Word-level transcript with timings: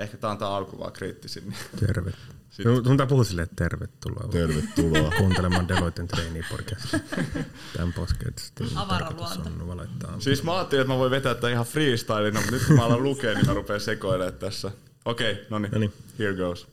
Ehkä 0.00 0.16
tää 0.16 0.30
on 0.30 0.38
tää 0.38 0.48
alku 0.48 0.78
vaan 0.78 0.92
kriittisin. 0.92 1.44
Niin 1.48 1.86
Terve. 1.86 2.12
Sitten. 2.50 2.84
Sun 2.84 3.08
puhua 3.08 3.24
silleen, 3.24 3.44
että 3.44 3.64
tervetuloa. 3.64 4.28
Tervetuloa. 4.28 5.10
Kuuntelemaan 5.18 5.68
Deloitten 5.68 6.08
trainee 6.08 6.42
podcastia. 6.50 7.00
Tämän 7.76 7.92
podcastin 7.92 8.66
Avaraluonto. 8.76 9.50
on 9.60 9.68
valittaa. 9.68 10.20
Siis 10.20 10.42
mä 10.42 10.54
ajattelin, 10.54 10.80
että 10.80 10.92
mä 10.92 10.98
voin 10.98 11.10
vetää 11.10 11.34
tämän 11.34 11.52
ihan 11.52 11.66
freestylina, 11.66 12.40
mutta 12.40 12.52
nyt 12.52 12.66
kun 12.66 12.76
mä 12.76 12.84
alan 12.84 13.02
lukea, 13.02 13.34
niin 13.34 13.46
mä 13.46 13.54
rupean 13.54 13.80
sekoilemaan 13.80 14.38
tässä. 14.38 14.70
Okei, 15.04 15.32
okay, 15.32 15.44
no 15.50 15.58
niin, 15.58 15.92
here 16.18 16.34
goes. 16.34 16.68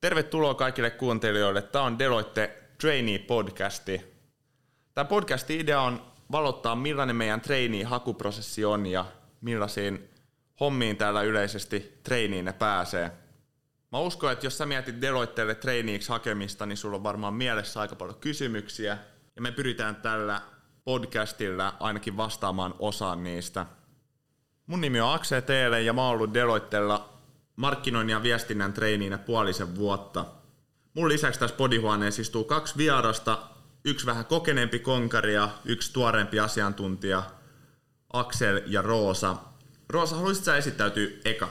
Tervetuloa 0.00 0.54
kaikille 0.54 0.90
kuuntelijoille. 0.90 1.62
Tämä 1.62 1.84
on 1.84 1.98
Deloitte 1.98 2.62
Trainee-podcasti. 2.78 4.00
Tämä 4.94 5.04
podcastin 5.04 5.60
idea 5.60 5.80
on 5.80 6.02
valottaa, 6.32 6.76
millainen 6.76 7.16
meidän 7.16 7.40
trainee-hakuprosessi 7.40 8.64
on 8.64 8.86
ja 8.86 9.04
millaisiin 9.40 10.09
hommiin 10.60 10.96
täällä 10.96 11.22
yleisesti 11.22 12.00
trainiinne 12.02 12.52
pääsee. 12.52 13.12
Mä 13.92 13.98
uskon, 13.98 14.32
että 14.32 14.46
jos 14.46 14.58
sä 14.58 14.66
mietit 14.66 15.00
Deloitteelle 15.00 15.54
traineeiksi 15.54 16.08
hakemista, 16.08 16.66
niin 16.66 16.76
sulla 16.76 16.96
on 16.96 17.02
varmaan 17.02 17.34
mielessä 17.34 17.80
aika 17.80 17.96
paljon 17.96 18.18
kysymyksiä. 18.20 18.98
Ja 19.36 19.42
me 19.42 19.52
pyritään 19.52 19.96
tällä 19.96 20.40
podcastilla 20.84 21.76
ainakin 21.80 22.16
vastaamaan 22.16 22.74
osaan 22.78 23.24
niistä. 23.24 23.66
Mun 24.66 24.80
nimi 24.80 25.00
on 25.00 25.14
Akse 25.14 25.40
Teele 25.40 25.82
ja 25.82 25.92
mä 25.92 26.02
oon 26.02 26.10
ollut 26.10 26.34
Deloittella 26.34 27.18
markkinoinnin 27.56 28.12
ja 28.12 28.22
viestinnän 28.22 28.72
treiniinä 28.72 29.18
puolisen 29.18 29.76
vuotta. 29.76 30.24
Mun 30.94 31.08
lisäksi 31.08 31.40
tässä 31.40 31.56
podihuoneessa 31.56 32.22
istuu 32.22 32.44
kaksi 32.44 32.76
vierasta, 32.76 33.38
yksi 33.84 34.06
vähän 34.06 34.24
kokeneempi 34.24 34.78
konkari 34.78 35.34
ja 35.34 35.48
yksi 35.64 35.92
tuoreempi 35.92 36.40
asiantuntija, 36.40 37.22
Aksel 38.12 38.62
ja 38.66 38.82
Roosa. 38.82 39.36
Roosa, 39.90 40.16
haluaisitko 40.16 40.44
sä 40.44 40.56
esittäytyä 40.56 41.08
eka? 41.24 41.48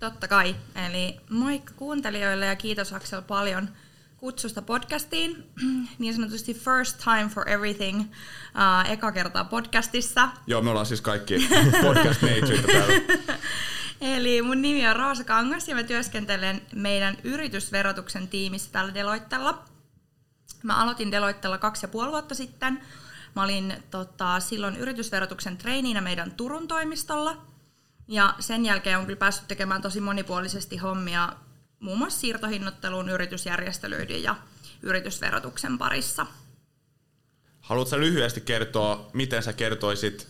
Totta 0.00 0.28
kai. 0.28 0.56
Eli 0.86 1.20
moikka 1.30 1.72
kuuntelijoille 1.76 2.46
ja 2.46 2.56
kiitos 2.56 2.92
Aksel 2.92 3.22
paljon 3.22 3.68
kutsusta 4.16 4.62
podcastiin. 4.62 5.50
Niin 5.98 6.14
sanotusti 6.14 6.54
first 6.54 6.98
time 7.04 7.28
for 7.28 7.48
everything. 7.48 8.00
Uh, 8.00 8.90
eka 8.90 9.12
kertaa 9.12 9.44
podcastissa. 9.44 10.28
Joo, 10.46 10.62
me 10.62 10.70
ollaan 10.70 10.86
siis 10.86 11.00
kaikki 11.00 11.48
podcast 11.86 12.20
täällä. 12.72 12.94
Eli 14.16 14.42
mun 14.42 14.62
nimi 14.62 14.88
on 14.88 14.96
Roosa 14.96 15.24
Kangas 15.24 15.68
ja 15.68 15.74
mä 15.74 15.82
työskentelen 15.82 16.62
meidän 16.74 17.16
yritysverotuksen 17.24 18.28
tiimissä 18.28 18.72
täällä 18.72 18.94
Deloittella. 18.94 19.64
Mä 20.62 20.76
aloitin 20.82 21.12
Deloittella 21.12 21.58
kaksi 21.58 21.84
ja 21.84 21.88
puoli 21.88 22.10
vuotta 22.10 22.34
sitten. 22.34 22.80
Mä 23.36 23.42
olin 23.42 23.74
tota, 23.90 24.40
silloin 24.40 24.76
yritysverotuksen 24.76 25.56
treiniinä 25.56 26.00
meidän 26.00 26.32
Turun 26.32 26.68
toimistolla. 26.68 27.36
Ja 28.08 28.34
sen 28.38 28.64
jälkeen 28.66 28.98
on 28.98 29.06
kyllä 29.06 29.18
päässyt 29.18 29.48
tekemään 29.48 29.82
tosi 29.82 30.00
monipuolisesti 30.00 30.76
hommia 30.76 31.32
muun 31.80 31.98
muassa 31.98 32.20
siirtohinnotteluun, 32.20 33.08
yritysjärjestelyiden 33.08 34.22
ja 34.22 34.36
yritysverotuksen 34.82 35.78
parissa. 35.78 36.26
Haluatko 37.60 37.98
lyhyesti 37.98 38.40
kertoa, 38.40 39.10
miten 39.12 39.42
sä 39.42 39.52
kertoisit 39.52 40.28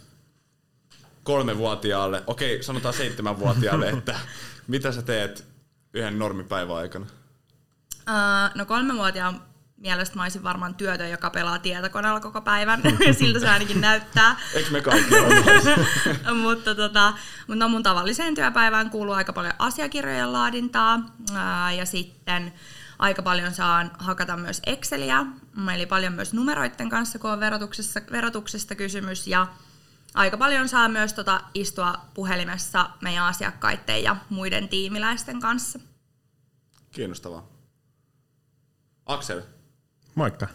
kolmevuotiaalle, 1.22 2.22
okei 2.26 2.62
sanotaan 2.62 2.94
seitsemänvuotiaalle, 2.94 3.88
että 3.98 4.20
mitä 4.66 4.92
sä 4.92 5.02
teet 5.02 5.44
yhden 5.94 6.18
normipäivän 6.18 6.76
aikana? 6.76 7.06
No 8.54 8.64
kolmevuotiaan 8.64 9.42
mielestä 9.80 10.16
mä 10.16 10.22
olisin 10.22 10.42
varmaan 10.42 10.74
työtä, 10.74 11.08
joka 11.08 11.30
pelaa 11.30 11.58
tietokoneella 11.58 12.20
koko 12.20 12.40
päivän. 12.40 12.82
Siltä 13.18 13.40
se 13.40 13.48
ainakin 13.48 13.80
näyttää. 13.80 14.36
Eikö 14.54 14.70
me 14.70 14.80
kaikki 14.80 15.14
mutta, 16.42 16.74
tota, 16.74 17.12
mutta 17.46 17.64
no 17.64 17.68
mun 17.68 17.82
tavalliseen 17.82 18.34
työpäivään 18.34 18.90
kuuluu 18.90 19.14
aika 19.14 19.32
paljon 19.32 19.54
asiakirjojen 19.58 20.32
laadintaa 20.32 21.00
ää, 21.34 21.72
ja 21.72 21.86
sitten 21.86 22.52
aika 22.98 23.22
paljon 23.22 23.54
saan 23.54 23.90
hakata 23.98 24.36
myös 24.36 24.62
Exceliä, 24.66 25.26
eli 25.74 25.86
paljon 25.86 26.12
myös 26.12 26.34
numeroiden 26.34 26.88
kanssa, 26.88 27.19
kun 27.19 27.30
on 27.30 27.40
verotuksessa, 27.40 28.00
verotuksesta 28.12 28.74
kysymys 28.74 29.26
ja 29.26 29.46
aika 30.14 30.36
paljon 30.36 30.69
saa 30.69 30.88
myös 30.88 31.12
tota, 31.12 31.40
istua 31.54 31.94
puhelimessa 32.14 32.90
meidän 33.00 33.24
asiakkaiden 33.24 34.02
ja 34.02 34.16
muiden 34.30 34.69
tiimiläisten 34.69 35.40
kanssa. 35.40 35.78
Kiinnostavaa. 36.92 37.48
Aksel, 39.06 39.42
Moikka. 40.15 40.47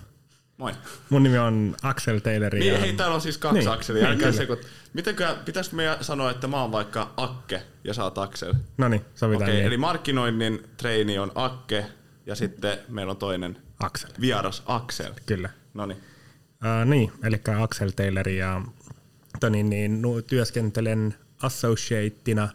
Moi. 0.58 0.72
Mun 1.10 1.24
nimi 1.24 1.38
on 1.38 1.76
Axel 1.84 2.20
Taylor. 2.20 2.56
Niin, 2.56 2.74
ja... 2.74 2.80
hei, 2.80 2.94
täällä 2.94 3.16
on 3.16 3.22
siis 3.22 3.38
kaksi 3.38 3.60
niin. 3.60 3.70
Akselia. 3.70 4.08
Älkää 4.08 4.30
niin, 4.30 4.38
sekut. 4.38 4.60
Mitenkö, 4.94 5.36
pitäisikö 5.46 5.76
meidän 5.76 6.04
sanoa, 6.04 6.32
että 6.32 6.48
mä 6.48 6.62
oon 6.62 6.72
vaikka 6.72 7.14
Akke 7.18 7.62
ja 7.84 7.94
sä 7.94 8.04
oot 8.04 8.18
Aksel? 8.18 8.54
No 8.78 8.88
niin, 8.88 9.02
sovitaan 9.16 9.44
okay, 9.44 9.56
niin. 9.56 9.66
Eli 9.66 9.78
markkinoinnin 9.78 10.64
treini 10.78 11.20
on 11.20 11.32
Akke 11.36 11.86
ja 12.26 12.36
sitten 12.36 12.78
meillä 12.88 13.12
on 13.12 13.18
toinen 13.18 13.58
Axel. 13.80 14.10
vieras 14.22 14.64
Aksel. 14.66 15.14
Kyllä. 15.26 15.50
No 15.74 15.86
niin. 15.86 15.98
Uh, 15.98 16.90
niin, 16.90 17.12
eli 17.24 17.42
Axel 17.62 17.90
Taylor 17.90 18.30
ja 18.30 18.62
toni, 19.40 19.64
niin, 19.64 20.02
niin, 20.02 20.24
työskentelen 20.24 21.16
associateina 21.42 22.50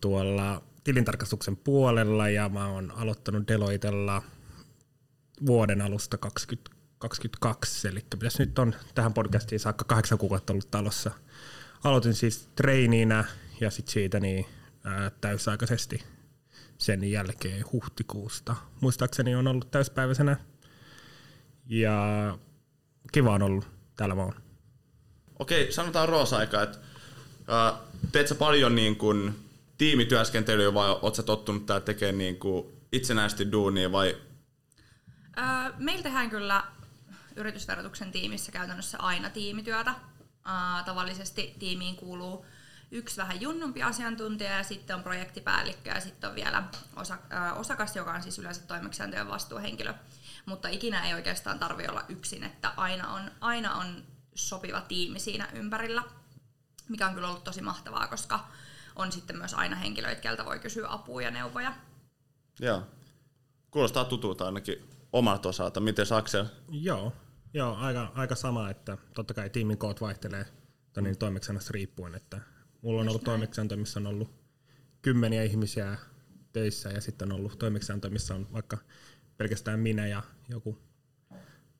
tuolla 0.00 0.62
tilintarkastuksen 0.84 1.56
puolella 1.56 2.28
ja 2.28 2.48
mä 2.48 2.66
oon 2.66 2.92
aloittanut 2.96 3.48
Deloitella– 3.48 4.22
vuoden 5.46 5.82
alusta 5.82 6.18
2022, 6.18 7.88
eli 7.88 8.00
pitäisi 8.10 8.38
nyt 8.42 8.58
on 8.58 8.74
tähän 8.94 9.14
podcastiin 9.14 9.60
saakka 9.60 9.84
kahdeksan 9.84 10.18
kuukautta 10.18 10.52
ollut 10.52 10.70
talossa. 10.70 11.10
Aloitin 11.84 12.14
siis 12.14 12.48
treiniinä 12.54 13.24
ja 13.60 13.70
sitten 13.70 13.92
siitä 13.92 14.20
niin 14.20 14.46
ää, 14.84 15.10
täysaikaisesti 15.20 16.04
sen 16.78 17.10
jälkeen 17.10 17.64
huhtikuusta. 17.72 18.56
Muistaakseni 18.80 19.34
on 19.34 19.46
ollut 19.46 19.70
täyspäiväisenä 19.70 20.36
ja 21.66 22.38
kiva 23.12 23.34
on 23.34 23.42
ollut, 23.42 23.68
täällä 23.96 24.16
vaan. 24.16 24.34
Okei, 25.38 25.72
sanotaan 25.72 26.08
Roosa-aika, 26.08 26.62
että 26.62 26.78
teet 28.12 28.28
sä 28.28 28.34
paljon 28.34 28.74
niin 28.74 28.96
kun, 28.96 29.34
tiimityöskentelyä 29.78 30.74
vai 30.74 30.90
oot 31.02 31.14
sä 31.14 31.22
tottunut 31.22 31.66
tää 31.66 31.80
tekemään 31.80 32.18
niin 32.18 32.36
kun, 32.36 32.72
itsenäisesti 32.92 33.52
duunia 33.52 33.92
vai 33.92 34.16
meillä 35.78 36.02
tehdään 36.02 36.30
kyllä 36.30 36.64
yritysverotuksen 37.36 38.12
tiimissä 38.12 38.52
käytännössä 38.52 38.98
aina 38.98 39.30
tiimityötä. 39.30 39.94
Tavallisesti 40.84 41.54
tiimiin 41.58 41.96
kuuluu 41.96 42.46
yksi 42.90 43.16
vähän 43.16 43.40
junnumpi 43.40 43.82
asiantuntija 43.82 44.56
ja 44.56 44.62
sitten 44.62 44.96
on 44.96 45.02
projektipäällikkö 45.02 45.90
ja 45.90 46.00
sitten 46.00 46.30
on 46.30 46.36
vielä 46.36 46.62
osakas, 47.56 47.96
joka 47.96 48.12
on 48.12 48.22
siis 48.22 48.38
yleensä 48.38 48.60
toimeksiantojen 48.66 49.28
vastuuhenkilö. 49.28 49.94
Mutta 50.46 50.68
ikinä 50.68 51.06
ei 51.06 51.14
oikeastaan 51.14 51.58
tarvi 51.58 51.88
olla 51.88 52.04
yksin, 52.08 52.44
että 52.44 52.72
aina 52.76 53.14
on, 53.14 53.30
aina 53.40 53.74
on 53.74 54.04
sopiva 54.34 54.80
tiimi 54.80 55.20
siinä 55.20 55.48
ympärillä, 55.52 56.02
mikä 56.88 57.06
on 57.06 57.14
kyllä 57.14 57.28
ollut 57.28 57.44
tosi 57.44 57.62
mahtavaa, 57.62 58.06
koska 58.06 58.48
on 58.96 59.12
sitten 59.12 59.38
myös 59.38 59.54
aina 59.54 59.76
henkilöitä, 59.76 60.20
keltä 60.20 60.44
voi 60.44 60.58
kysyä 60.58 60.92
apua 60.92 61.22
ja 61.22 61.30
neuvoja. 61.30 61.72
Joo. 62.60 62.82
Kuulostaa 63.70 64.04
tutulta 64.04 64.46
ainakin 64.46 64.90
omalta 65.12 65.48
osalta. 65.48 65.80
Miten 65.80 66.06
Aksel? 66.16 66.44
Joo, 66.70 67.12
joo 67.54 67.74
aika, 67.74 68.12
aika 68.14 68.34
sama, 68.34 68.70
että 68.70 68.98
totta 69.14 69.34
kai 69.34 69.50
tiimin 69.50 69.78
koot 69.78 70.00
vaihtelee 70.00 70.46
niin 71.00 71.18
toimeksiannosta 71.18 71.70
riippuen, 71.72 72.14
että 72.14 72.40
mulla 72.82 73.00
on 73.00 73.06
Just 73.06 73.10
ollut 73.10 73.24
toimeksianto, 73.24 73.76
missä 73.76 74.00
on 74.00 74.06
ollut 74.06 74.30
kymmeniä 75.02 75.42
ihmisiä 75.42 75.98
töissä 76.52 76.88
ja 76.88 77.00
sitten 77.00 77.32
on 77.32 77.38
ollut 77.38 77.58
toimeksianto, 77.58 78.10
missä 78.10 78.34
on 78.34 78.46
vaikka 78.52 78.78
pelkästään 79.36 79.80
minä 79.80 80.06
ja 80.06 80.22
joku 80.48 80.78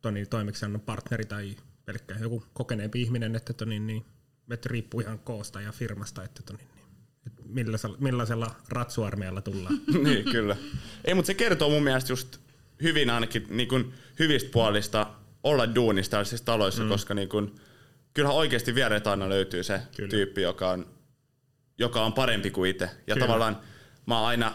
toni 0.00 0.26
toimeksiannon 0.26 0.80
partneri 0.80 1.24
tai 1.24 1.56
pelkkä 1.84 2.14
joku 2.20 2.44
kokeneempi 2.52 3.02
ihminen, 3.02 3.36
että, 3.36 3.52
toni, 3.52 3.80
niin, 3.80 4.04
että 4.50 4.68
riippuu 4.68 5.00
ihan 5.00 5.18
koosta 5.18 5.60
ja 5.60 5.72
firmasta, 5.72 6.24
että, 6.24 6.42
toni, 6.42 6.58
niin, 6.74 6.86
että 7.26 7.42
millaisella, 7.46 7.96
millaisella 8.00 8.54
ratsuarmeella 8.68 9.42
tullaan. 9.42 9.80
niin, 10.04 10.24
kyllä. 10.24 10.56
Ei, 11.04 11.14
mutta 11.14 11.26
se 11.26 11.34
kertoo 11.34 11.70
mun 11.70 11.82
mielestä 11.82 12.12
just 12.12 12.38
hyvin 12.82 13.10
ainakin 13.10 13.46
niin 13.50 13.68
kuin 13.68 13.94
hyvistä 14.18 14.50
puolista 14.52 15.06
olla 15.42 15.74
duunissa 15.74 16.10
tällaisissa 16.10 16.44
taloissa, 16.44 16.82
mm. 16.82 16.88
koska 16.88 17.14
niin 17.14 17.28
kuin, 17.28 17.54
kyllähän 18.14 18.36
oikeasti 18.36 18.74
viereet 18.74 19.06
aina 19.06 19.28
löytyy 19.28 19.62
se 19.62 19.80
Kyllä. 19.96 20.10
tyyppi, 20.10 20.42
joka 20.42 20.70
on, 20.70 20.86
joka 21.78 22.04
on 22.04 22.12
parempi 22.12 22.50
kuin 22.50 22.70
itse. 22.70 22.84
Ja 22.84 23.14
Kyllä. 23.14 23.26
tavallaan 23.26 23.60
mä 24.06 24.18
oon 24.18 24.28
aina 24.28 24.54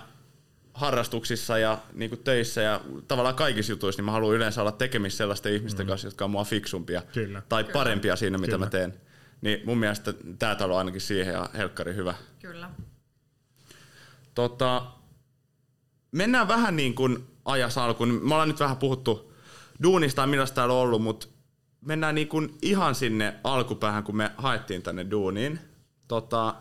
harrastuksissa 0.74 1.58
ja 1.58 1.78
niin 1.94 2.10
kuin 2.10 2.24
töissä 2.24 2.62
ja 2.62 2.82
tavallaan 3.08 3.36
kaikissa 3.36 3.72
jutuissa, 3.72 4.00
niin 4.00 4.06
mä 4.06 4.12
haluan 4.12 4.36
yleensä 4.36 4.62
olla 4.62 4.72
tekemisissä 4.72 5.18
sellaisten 5.18 5.54
ihmisten 5.54 5.86
mm. 5.86 5.90
kanssa, 5.90 6.08
jotka 6.08 6.26
on 6.26 6.32
mua 6.32 6.44
fiksumpia 6.44 7.02
Kyllä. 7.14 7.42
tai 7.50 7.64
Kyllä. 7.64 7.74
parempia 7.74 8.16
siinä, 8.16 8.38
mitä 8.38 8.52
Kyllä. 8.52 8.66
mä 8.66 8.70
teen. 8.70 8.94
Niin 9.42 9.62
mun 9.66 9.78
mielestä 9.78 10.14
tämä 10.40 10.56
talo 10.56 10.74
on 10.74 10.80
ainakin 10.80 11.02
siihen 11.02 11.34
ja 11.34 11.50
helkkari 11.58 11.96
hyvä. 11.96 12.14
Kyllä. 12.42 12.70
Tota, 14.36 14.86
mennään 16.12 16.48
vähän 16.48 16.76
niin 16.76 16.96
kuin 16.96 17.33
ajas 17.46 17.78
alkuun. 17.78 18.10
Me 18.24 18.34
ollaan 18.34 18.48
nyt 18.48 18.60
vähän 18.60 18.78
puhuttu 18.78 19.34
duunista 19.84 20.22
ja 20.22 20.28
millaista 20.28 20.56
täällä 20.56 20.74
on 20.74 20.80
ollut, 20.80 21.02
mutta 21.02 21.28
mennään 21.82 22.16
niin 22.16 22.28
kuin 22.28 22.58
ihan 22.62 22.96
sinne 22.96 23.36
alkupäähän, 23.44 24.04
kun 24.04 24.16
me 24.16 24.32
haettiin 24.38 24.82
tänne 24.82 25.12
duuniin. 25.12 25.60
Tota, 26.08 26.56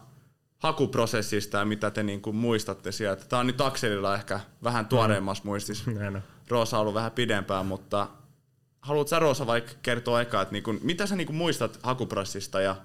hakuprosessista 0.59 1.59
ja 1.59 1.65
mitä 1.65 1.91
te 1.91 2.03
niin 2.03 2.23
kuin 2.23 2.37
muistatte 2.37 2.93
sieltä. 2.93 3.25
Tämä 3.25 3.41
on 3.41 3.47
nyt 3.47 3.61
Akselilla 3.61 4.15
ehkä 4.15 4.41
vähän 4.63 4.87
tuoreemmassa 4.87 5.45
muistissa. 5.45 5.91
Näin 5.91 6.17
on. 6.17 6.23
Roosa 6.49 6.77
on 6.77 6.81
ollut 6.81 6.95
vähän 6.95 7.13
pidempään, 7.13 7.67
mutta 7.67 8.09
haluatko 8.81 9.09
sä 9.09 9.19
Roosa 9.19 9.47
vaikka 9.47 9.73
kertoa 9.83 10.21
eka, 10.21 10.43
että 10.43 10.53
niin 10.53 10.65
kuin, 10.65 10.81
mitä 10.83 11.07
sä 11.07 11.17
niin 11.17 11.27
kuin 11.27 11.37
muistat 11.37 11.79
hakuprosessista 11.83 12.61
ja 12.61 12.77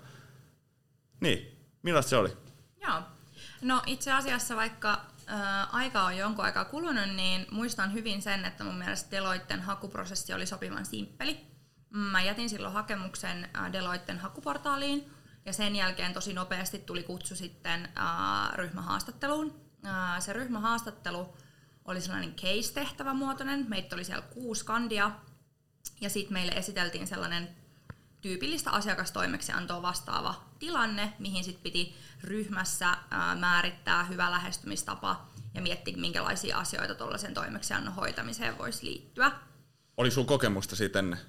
niin, 1.19 1.57
millaista 1.83 2.09
se 2.09 2.17
oli? 2.17 2.29
Joo. 2.81 2.99
No 3.61 3.81
itse 3.85 4.11
asiassa 4.11 4.55
vaikka 4.55 5.01
aika 5.71 6.03
on 6.03 6.17
jonkun 6.17 6.45
aikaa 6.45 6.65
kulunut, 6.65 7.09
niin 7.15 7.47
muistan 7.51 7.93
hyvin 7.93 8.21
sen, 8.21 8.45
että 8.45 8.63
mun 8.63 8.75
mielestä 8.77 9.11
Deloitten 9.11 9.61
hakuprosessi 9.61 10.33
oli 10.33 10.45
sopivan 10.45 10.85
simppeli. 10.85 11.47
Mä 11.89 12.21
jätin 12.21 12.49
silloin 12.49 12.73
hakemuksen 12.73 13.49
Deloitten 13.73 14.19
hakuportaaliin 14.19 15.13
ja 15.45 15.53
sen 15.53 15.75
jälkeen 15.75 16.13
tosi 16.13 16.33
nopeasti 16.33 16.79
tuli 16.79 17.03
kutsu 17.03 17.35
sitten 17.35 17.89
ryhmähaastatteluun. 18.55 19.61
Se 20.19 20.33
ryhmähaastattelu 20.33 21.37
oli 21.85 22.01
sellainen 22.01 22.35
case-tehtävä 22.35 23.13
muotoinen. 23.13 23.65
Meitä 23.69 23.95
oli 23.95 24.03
siellä 24.03 24.27
kuusi 24.33 24.65
kandia 24.65 25.11
ja 26.01 26.09
sitten 26.09 26.33
meille 26.33 26.51
esiteltiin 26.51 27.07
sellainen 27.07 27.55
tyypillistä 28.21 28.71
asiakastoimeksiantoa 28.71 29.81
vastaava 29.81 30.46
tilanne, 30.59 31.13
mihin 31.19 31.43
sitten 31.43 31.63
piti 31.63 31.95
ryhmässä 32.23 32.97
ää, 33.11 33.35
määrittää 33.35 34.03
hyvä 34.03 34.31
lähestymistapa 34.31 35.27
ja 35.53 35.61
miettiä, 35.61 35.97
minkälaisia 35.97 36.57
asioita 36.57 36.95
tuollaisen 36.95 37.33
toimeksiannon 37.33 37.93
hoitamiseen 37.93 38.57
voisi 38.57 38.85
liittyä. 38.85 39.31
Oli 39.97 40.11
sun 40.11 40.25
kokemusta 40.25 40.75
siitä 40.75 40.99
ennen? 40.99 41.19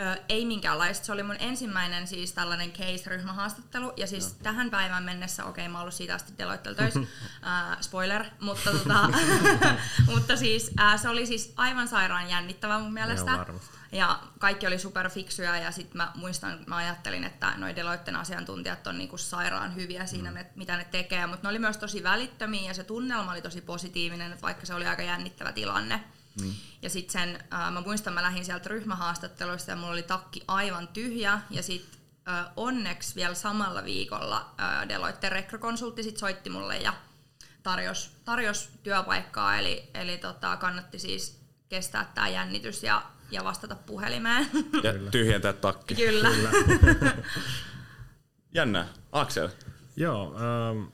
Ö, 0.00 0.22
ei 0.28 0.44
minkäänlaista. 0.44 1.06
Se 1.06 1.12
oli 1.12 1.22
mun 1.22 1.36
ensimmäinen 1.38 2.06
siis 2.06 2.32
tällainen 2.32 2.72
case-ryhmähaastattelu. 2.72 3.92
Ja 3.96 4.06
siis 4.06 4.32
no. 4.32 4.38
tähän 4.42 4.70
päivään 4.70 5.04
mennessä, 5.04 5.44
okei 5.44 5.64
okay, 5.64 5.72
mä 5.72 5.78
oon 5.78 5.82
ollut 5.82 5.94
siitä 5.94 6.14
asti 6.14 6.32
Deloittella 6.38 6.76
töissä, 6.76 7.00
äh, 7.46 7.80
spoiler, 7.80 8.24
mutta, 8.40 8.70
tota, 8.70 9.10
mutta 10.14 10.36
siis 10.36 10.70
äh, 10.80 11.00
se 11.00 11.08
oli 11.08 11.26
siis 11.26 11.52
aivan 11.56 11.88
sairaan 11.88 12.30
jännittävä 12.30 12.78
mun 12.78 12.92
mielestä. 12.92 13.30
Joo, 13.30 13.38
varmasti. 13.38 13.79
Ja 13.92 14.20
kaikki 14.38 14.66
oli 14.66 14.78
superfiksuja 14.78 15.56
ja 15.56 15.70
sitten 15.70 15.96
mä 15.96 16.12
muistan, 16.14 16.58
mä 16.66 16.76
ajattelin, 16.76 17.24
että 17.24 17.54
noi 17.56 17.76
Deloitten 17.76 18.16
asiantuntijat 18.16 18.86
on 18.86 18.98
niinku 18.98 19.18
sairaan 19.18 19.74
hyviä 19.74 20.06
siinä, 20.06 20.30
mm. 20.30 20.34
ne, 20.34 20.46
mitä 20.56 20.76
ne 20.76 20.84
tekee, 20.84 21.26
mutta 21.26 21.42
ne 21.42 21.50
oli 21.50 21.58
myös 21.58 21.76
tosi 21.76 22.02
välittömiä 22.02 22.70
ja 22.70 22.74
se 22.74 22.84
tunnelma 22.84 23.32
oli 23.32 23.42
tosi 23.42 23.60
positiivinen, 23.60 24.32
että 24.32 24.42
vaikka 24.42 24.66
se 24.66 24.74
oli 24.74 24.86
aika 24.86 25.02
jännittävä 25.02 25.52
tilanne. 25.52 26.04
Mm. 26.40 26.52
Ja 26.82 26.90
sitten 26.90 27.12
sen, 27.12 27.44
äh, 27.52 27.72
mä 27.72 27.80
muistan, 27.80 28.12
mä 28.12 28.22
lähdin 28.22 28.44
sieltä 28.44 28.68
ryhmähaastatteluista 28.68 29.70
ja 29.70 29.76
mulla 29.76 29.92
oli 29.92 30.02
takki 30.02 30.42
aivan 30.48 30.88
tyhjä. 30.88 31.40
Ja 31.50 31.62
sitten 31.62 32.00
äh, 32.28 32.46
onneksi 32.56 33.14
vielä 33.14 33.34
samalla 33.34 33.84
viikolla 33.84 34.54
äh, 34.60 34.88
Deloitte 34.88 35.28
rekrykonsultti 35.28 36.02
sit 36.02 36.16
soitti 36.16 36.50
mulle 36.50 36.78
ja 36.78 36.94
tarjos, 37.62 38.10
tarjos 38.24 38.70
työpaikkaa. 38.82 39.58
Eli, 39.58 39.90
eli 39.94 40.18
tota, 40.18 40.56
kannatti 40.56 40.98
siis 40.98 41.40
kestää 41.68 42.12
tämä 42.14 42.28
jännitys 42.28 42.82
ja, 42.82 43.02
ja 43.30 43.44
vastata 43.44 43.76
puhelimeen. 43.86 44.46
Ja 44.84 44.92
tyhjentää 45.10 45.52
takki. 45.52 45.94
Kyllä. 45.94 46.30
Kyllä. 46.30 46.50
Jännä. 48.54 48.86
Aksel. 49.12 49.48
Joo, 49.96 50.36
ähm, 50.36 50.84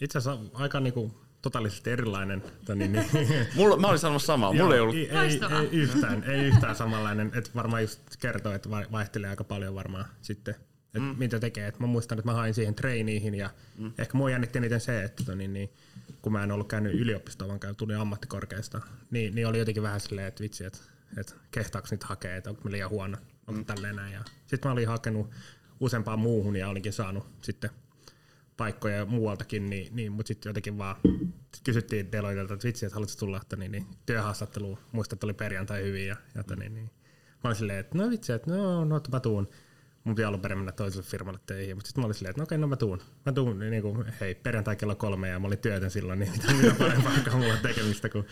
itse 0.00 0.18
asiassa 0.18 0.40
aika 0.54 0.80
niinku 0.80 1.20
totaalisesti 1.42 1.90
erilainen. 1.90 2.42
Niin, 2.74 2.92
niin. 2.92 3.06
Mulla, 3.56 3.76
mä 3.76 3.86
olin 3.86 3.98
sanomassa 3.98 4.26
samaa, 4.26 4.52
mulla 4.52 4.74
ei 4.74 4.80
ollut. 4.80 4.94
Ei, 4.94 5.10
ei, 5.10 5.40
ei, 5.60 5.68
yhtään, 5.72 6.24
ei 6.24 6.40
yhtään 6.40 6.76
samanlainen. 6.76 7.30
Et 7.34 7.54
varmaan 7.54 7.82
just 7.82 8.00
kertoo, 8.20 8.52
että 8.52 8.70
vaihtelee 8.70 9.30
aika 9.30 9.44
paljon 9.44 9.74
varmaan 9.74 10.04
sitten, 10.22 10.54
että 10.84 10.98
mm. 10.98 11.14
mitä 11.18 11.40
tekee. 11.40 11.66
Et 11.66 11.78
mä 11.78 11.86
muistan, 11.86 12.18
että 12.18 12.30
mä 12.30 12.34
hain 12.34 12.54
siihen 12.54 12.74
treiniihin 12.74 13.34
ja 13.34 13.50
mm. 13.78 13.92
ehkä 13.98 14.18
mua 14.18 14.30
jännitti 14.30 14.58
eniten 14.58 14.80
se, 14.80 15.02
että 15.02 15.34
niin, 15.34 15.52
niin, 15.52 15.70
kun 16.22 16.32
mä 16.32 16.44
en 16.44 16.52
ollut 16.52 16.68
käynyt 16.68 16.94
yliopistoa, 16.94 17.48
vaan 17.48 17.60
käyn 17.60 17.76
tulin 17.76 17.96
ammattikorkeasta, 17.96 18.80
niin, 19.10 19.34
niin 19.34 19.46
oli 19.46 19.58
jotenkin 19.58 19.82
vähän 19.82 20.00
silleen, 20.00 20.28
että 20.28 20.42
vitsi, 20.42 20.64
että, 20.64 20.78
että 21.16 21.34
kehtaako 21.50 21.88
nyt 21.90 22.04
hakea, 22.04 22.36
että 22.36 22.50
onko 22.50 22.70
liian 22.70 22.90
huono, 22.90 23.18
onko 23.46 23.60
mm. 23.60 23.66
tälleen 23.66 23.96
näin. 23.96 24.18
Sitten 24.46 24.68
mä 24.68 24.72
olin 24.72 24.88
hakenut 24.88 25.30
useampaan 25.80 26.18
muuhun 26.18 26.56
ja 26.56 26.68
olinkin 26.68 26.92
saanut 26.92 27.26
sitten 27.42 27.70
paikkoja 28.56 29.06
muualtakin, 29.06 29.70
niin, 29.70 29.96
niin 29.96 30.12
mutta 30.12 30.28
sitten 30.28 30.50
jotenkin 30.50 30.78
vaan 30.78 30.96
sit 31.54 31.64
kysyttiin 31.64 32.12
Deloitelta, 32.12 32.54
että 32.54 32.66
vitsi, 32.66 32.86
että 32.86 32.94
haluatko 32.94 33.16
tulla 33.18 33.40
että 33.42 33.56
niin, 33.56 33.72
niin, 33.72 33.86
työhaastatteluun. 34.06 34.78
Muistan, 34.92 35.16
että 35.16 35.26
oli 35.26 35.34
perjantai 35.34 35.82
hyvin. 35.82 36.06
Ja, 36.06 36.16
ja 36.34 36.56
niin, 36.56 36.74
niin. 36.74 36.90
Mä 37.44 37.48
olin 37.48 37.56
silleen, 37.56 37.78
että 37.78 37.98
no 37.98 38.10
vitsi, 38.10 38.32
että 38.32 38.50
no, 38.50 38.84
no 38.84 39.00
mä 39.12 39.20
tuun. 39.20 39.48
Mun 40.04 40.14
piti 40.14 40.24
alun 40.24 40.40
perin 40.40 40.58
mennä 40.58 40.72
toiselle 40.72 41.02
firmalle 41.02 41.40
töihin, 41.46 41.76
mutta 41.76 41.88
sitten 41.88 42.02
mä 42.02 42.06
olin 42.06 42.14
silleen, 42.14 42.30
että 42.30 42.40
no 42.40 42.42
okei, 42.42 42.58
no 42.58 42.66
mä 42.66 42.76
tuun. 42.76 43.00
Mä 43.26 43.32
tuun, 43.32 43.58
niin, 43.58 43.82
kuin, 43.82 44.04
hei, 44.20 44.34
perjantai 44.34 44.76
kello 44.76 44.94
kolme 44.94 45.28
ja 45.28 45.38
mä 45.38 45.46
olin 45.46 45.58
työtön 45.58 45.90
silloin, 45.90 46.18
niin 46.18 46.32
mitä, 46.32 46.52
mitä 46.52 46.74
parempaa 46.78 47.12
mulla 47.38 47.56
tekemistä 47.56 48.08
kuin 48.08 48.26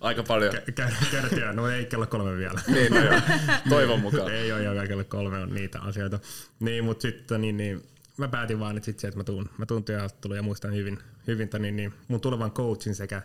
Aika 0.00 0.22
paljon. 0.22 0.54
Käydä 0.74 0.88
kä- 1.12 1.34
työ. 1.34 1.52
No 1.52 1.68
ei 1.68 1.84
kello 1.84 2.06
kolme 2.06 2.36
vielä. 2.36 2.60
niin, 2.66 2.92
no 2.92 3.04
joo. 3.04 3.20
Toivon 3.68 4.00
mukaan. 4.00 4.32
ei 4.32 4.52
ole 4.52 4.62
joka 4.62 4.86
kello 4.86 5.04
kolme 5.04 5.38
on 5.38 5.54
niitä 5.54 5.80
asioita. 5.80 6.20
Niin, 6.60 6.84
mutta 6.84 7.02
sitten 7.02 7.40
niin, 7.40 7.56
niin, 7.56 7.82
mä 8.16 8.28
päätin 8.28 8.60
vaan 8.60 8.74
nyt 8.74 8.84
sit 8.84 8.98
se, 8.98 9.08
että 9.08 9.20
mä 9.20 9.24
tuun, 9.24 9.50
mä 9.58 9.66
tuun 9.66 9.84
työhaastatteluun 9.84 10.36
ja 10.36 10.42
muistan 10.42 10.74
hyvin, 10.74 10.98
hyvin 11.26 11.48
niin, 11.58 11.76
niin, 11.76 11.94
mun 12.08 12.20
tulevan 12.20 12.50
coachin 12.50 12.94
sekä 12.94 13.22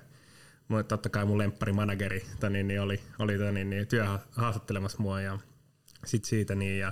mun, 0.68 0.86
totta 0.86 1.10
kai 1.10 1.26
mun 1.26 1.38
lemppari 1.38 1.74
manageri 1.74 2.26
niin, 2.50 2.68
niin, 2.68 2.82
oli, 2.82 3.00
oli 3.20 3.52
niin, 3.52 3.70
niin, 3.70 3.88
työhaastattelemassa 3.88 4.98
mua 5.00 5.22
ja 5.22 5.40
sit 6.06 6.26
siitä 6.26 6.56
niin, 6.56 6.80
ja 6.80 6.92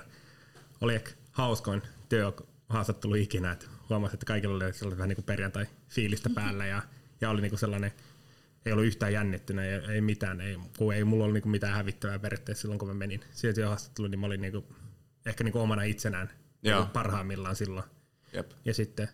oli 0.83 0.95
ehkä 0.95 1.11
hauskoin 1.31 1.81
työhaastattelu 2.09 3.15
ikinä, 3.15 3.51
että 3.51 3.65
huomasin, 3.89 4.15
että 4.15 4.25
kaikilla 4.25 4.55
oli 4.55 4.73
sellainen 4.73 4.97
vähän 4.97 5.09
niin 5.09 5.15
kuin 5.15 5.25
perjantai 5.25 5.65
fiilistä 5.89 6.29
päällä 6.35 6.65
ja, 6.65 6.81
ja 7.21 7.29
oli 7.29 7.41
niin 7.41 7.51
kuin 7.51 7.59
sellainen 7.59 7.91
ei 8.65 8.73
ollut 8.73 8.85
yhtään 8.85 9.13
jännittynä, 9.13 9.63
ei, 9.63 9.73
ei 9.73 10.01
mitään, 10.01 10.41
ei, 10.41 10.57
kun 10.77 10.93
ei 10.93 11.03
mulla 11.03 11.23
ollut 11.23 11.33
niinku 11.33 11.49
mitään 11.49 11.73
hävittävää 11.73 12.19
periaatteessa 12.19 12.61
silloin, 12.61 12.79
kun 12.79 12.87
mä 12.87 12.93
menin 12.93 13.21
siihen 13.31 13.55
työhaastatteluun, 13.55 14.11
niin 14.11 14.19
mä 14.19 14.25
olin 14.25 14.41
niinku, 14.41 14.75
ehkä 15.25 15.43
niinku 15.43 15.59
omana 15.59 15.83
itsenään 15.83 16.29
Joo. 16.63 16.85
parhaimmillaan 16.85 17.55
silloin. 17.55 17.85
Jep. 18.33 18.51
Ja 18.65 18.73
sitten 18.73 19.09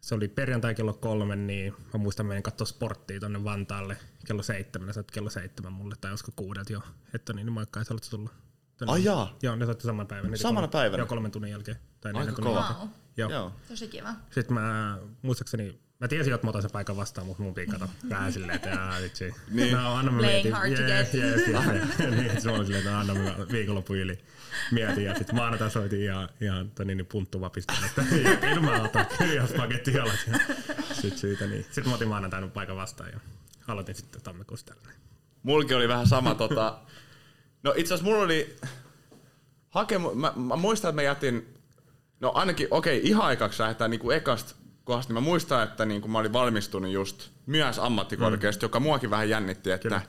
se 0.00 0.14
oli 0.14 0.28
perjantai 0.28 0.74
kello 0.74 0.92
kolme, 0.92 1.36
niin 1.36 1.74
mä 1.94 1.98
muistan 1.98 2.26
menin 2.26 2.42
katsoa 2.42 2.66
sporttia 2.66 3.20
tonne 3.20 3.44
Vantaalle 3.44 3.96
kello 4.26 4.42
seitsemän, 4.42 4.94
sä 4.94 5.04
kello 5.12 5.30
seitsemän 5.30 5.72
mulle, 5.72 5.94
tai 6.00 6.10
olisiko 6.10 6.32
kuudelta 6.36 6.72
jo, 6.72 6.82
että 7.14 7.32
niin, 7.32 7.46
niin 7.46 7.52
moikka, 7.52 7.84
sä 7.84 7.90
haluatko 7.90 8.10
tulla? 8.10 8.45
Ai 8.86 9.04
jaa. 9.04 9.36
Joo, 9.42 9.56
ne 9.56 9.64
soitti 9.64 9.86
samana 9.86 10.06
päivänä. 10.06 10.36
Samana 10.36 10.68
päivänä? 10.68 11.00
Joo, 11.00 11.06
kolmen 11.06 11.30
tunnin 11.30 11.50
jälkeen. 11.50 11.76
Tai 12.00 12.12
Aika 12.12 12.32
kova. 12.32 12.74
Wow. 12.78 12.88
Joo. 13.16 13.30
Joo. 13.30 13.52
Tosi 13.68 13.88
kiva. 13.88 14.14
Sitten 14.30 14.54
mä 14.54 14.98
muistaakseni 15.22 15.80
Mä 16.00 16.08
tiesin, 16.08 16.34
että 16.34 16.46
mä 16.46 16.48
otan 16.48 16.62
sen 16.62 16.70
paikan 16.70 16.96
vastaan, 16.96 17.26
mutta 17.26 17.42
mun 17.42 17.54
piti 17.54 17.70
katsoa 17.70 17.88
vähän 18.10 18.32
silleen, 18.32 18.56
että 18.56 18.68
jaa, 18.68 19.00
vitsi. 19.02 19.34
Niin. 19.50 19.76
No, 19.76 19.94
anna 19.94 20.12
mä 20.12 20.18
Playing 20.18 20.34
mietin. 20.34 20.52
hard 20.52 20.76
to 20.76 20.82
get. 20.82 21.14
yes, 21.14 21.48
yes. 21.48 22.10
niin, 22.10 22.40
se 22.40 22.50
oli 22.50 22.64
silleen, 22.64 22.86
että 22.86 22.98
anna 22.98 23.14
mä 23.14 23.34
viikonloppu 23.52 23.94
yli 23.94 24.18
mietin. 24.70 25.04
Ja 25.04 25.14
sitten 25.14 25.36
maanantai 25.36 25.70
soitin 25.70 26.00
ihan, 26.00 26.28
ihan 26.40 26.72
niin, 26.84 26.96
niin 26.96 27.06
punttu 27.06 27.40
vapistaan, 27.40 27.84
että 27.84 28.02
kyllä 28.48 28.60
mä 28.60 28.82
otan 28.82 29.06
jos 29.34 29.52
paketti 29.52 30.00
alas. 30.00 30.26
Ja 30.26 30.38
sitten 30.92 31.18
siitä 31.18 31.46
niin. 31.46 31.64
Sitten 31.64 31.88
mä 31.88 31.94
otin 31.94 32.08
maanantaina 32.08 32.48
paikan 32.48 32.76
vastaan 32.76 33.10
ja 33.12 33.20
aloitin 33.68 33.94
sitten 33.94 34.22
tammikuussa 34.22 34.66
tällainen. 34.66 34.96
Mulki 35.42 35.74
oli 35.74 35.88
vähän 35.88 36.06
sama 36.06 36.34
tota... 36.34 36.78
No 37.66 37.72
itse 37.76 37.94
asiassa 37.94 38.10
mulla 38.10 38.24
oli... 38.24 38.56
Hakemu... 39.68 40.14
Mä, 40.14 40.32
mä 40.36 40.56
muistan, 40.56 40.88
että 40.88 41.02
mä 41.02 41.02
jätin... 41.02 41.54
No 42.20 42.32
ainakin, 42.34 42.68
okei, 42.70 42.98
okay, 42.98 43.10
ihan 43.10 43.26
aikaksi 43.26 43.62
lähdetään 43.62 43.90
niinku 43.90 44.10
ekasta 44.10 44.54
kohdasta, 44.84 45.12
niin 45.12 45.22
mä 45.22 45.28
muistan, 45.28 45.62
että 45.62 45.84
niin 45.84 46.02
kun 46.02 46.10
mä 46.10 46.18
olin 46.18 46.32
valmistunut 46.32 46.90
just 46.90 47.30
myös 47.46 47.78
ammattikorkeasta, 47.78 48.62
mm. 48.62 48.64
joka 48.64 48.80
muakin 48.80 49.10
vähän 49.10 49.28
jännitti, 49.28 49.70
että, 49.70 50.00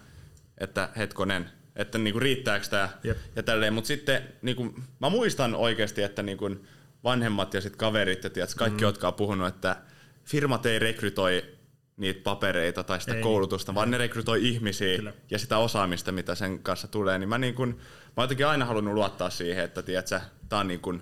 että 0.58 0.90
hetkonen, 0.98 1.50
että 1.76 1.98
niin 1.98 2.14
kuin 2.14 2.22
riittääkö 2.22 2.68
tämä 2.68 2.90
Jep. 3.04 3.18
ja 3.36 3.44
tälleen. 3.44 3.74
Mutta 3.74 3.88
sitten 3.88 4.24
niin 4.42 4.56
kuin, 4.56 4.84
mä 5.00 5.10
muistan 5.10 5.56
oikeasti, 5.56 6.04
että 6.04 6.24
niin 6.24 6.38
kuin 6.38 6.68
vanhemmat 7.04 7.54
ja 7.54 7.62
sit 7.62 7.76
kaverit 7.76 8.24
ja 8.24 8.30
tiedät, 8.30 8.56
kaikki, 8.56 8.82
mm. 8.82 8.88
jotka 8.88 9.08
on 9.08 9.14
puhunut, 9.14 9.48
että 9.48 9.76
firmat 10.24 10.66
ei 10.66 10.80
rekrytoi 10.80 11.57
niitä 11.98 12.24
papereita 12.24 12.84
tai 12.84 13.00
sitä 13.02 13.16
Ei. 13.16 13.22
koulutusta, 13.22 13.76
vaan 13.76 13.92
ne 13.92 13.98
rekrytoi 13.98 14.48
ihmisiä 14.48 14.98
Kyllä. 14.98 15.14
ja 15.32 15.40
sitä 15.40 15.58
osaamista, 15.58 16.12
mitä 16.12 16.36
sen 16.36 16.60
kanssa 16.60 16.88
tulee. 16.88 17.20
Niin 17.20 17.30
mä, 17.30 17.38
niin 17.38 17.56
kun, 17.56 17.78
mä 18.18 18.24
jotenkin 18.24 18.48
aina 18.48 18.66
halunnut 18.66 18.94
luottaa 18.94 19.30
siihen, 19.30 19.64
että 19.64 19.82
tiedätkö, 19.82 20.20
tää 20.50 20.60
on 20.60 20.68
niin 20.68 20.80
kun, 20.80 21.02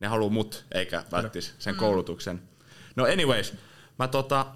ne 0.00 0.06
haluaa 0.06 0.30
mut, 0.30 0.64
eikä 0.72 1.04
välttis 1.12 1.54
sen 1.58 1.74
koulutuksen. 1.74 2.42
No 2.96 3.04
anyways, 3.04 3.54
mä 3.98 4.08
tota, 4.08 4.46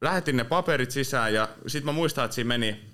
lähetin 0.00 0.36
ne 0.36 0.44
paperit 0.44 0.90
sisään 0.90 1.34
ja 1.34 1.48
sit 1.66 1.84
mä 1.84 1.92
muistan, 1.92 2.24
että 2.24 2.34
siinä 2.34 2.48
meni 2.48 2.84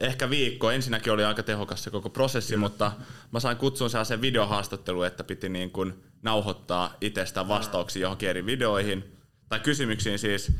ehkä 0.00 0.30
viikko. 0.30 0.70
Ensinnäkin 0.70 1.12
oli 1.12 1.24
aika 1.24 1.42
tehokas 1.42 1.84
se 1.84 1.90
koko 1.90 2.10
prosessi, 2.10 2.56
mutta 2.56 2.92
mä 3.32 3.40
sain 3.40 3.56
kutsun 3.56 3.90
sen 3.90 4.20
videohaastatteluun, 4.20 5.06
että 5.06 5.24
piti 5.24 5.48
niin 5.48 5.70
kuin 5.70 6.04
nauhoittaa 6.22 6.96
itsestään 7.00 7.48
vastauksia 7.48 8.02
johonkin 8.02 8.28
eri 8.28 8.46
videoihin, 8.46 9.16
tai 9.48 9.60
kysymyksiin 9.60 10.18
siis. 10.18 10.52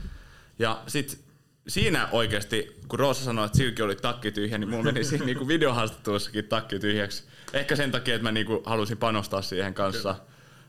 Ja 0.61 0.83
sit 0.87 1.25
siinä 1.69 2.09
oikeasti, 2.13 2.77
kun 2.89 2.99
Roosa 2.99 3.25
sanoi, 3.25 3.47
että 3.47 3.59
silki 3.59 3.83
oli 3.83 3.97
takki 3.97 4.33
tyhjä, 4.33 4.59
niin 4.59 4.69
mulla 4.69 4.85
meni 4.85 5.05
siinä 5.05 5.25
niinku 5.25 5.49
videohaastattelussakin 5.49 6.45
takki 6.45 6.79
tyhjäksi. 6.79 7.25
Ehkä 7.53 7.77
sen 7.77 7.91
takia, 7.91 8.15
että 8.15 8.23
mä 8.23 8.33
niinku 8.33 8.63
halusin 8.67 8.99
panostaa 8.99 9.43
siihen 9.43 9.75
kanssa. 9.75 10.15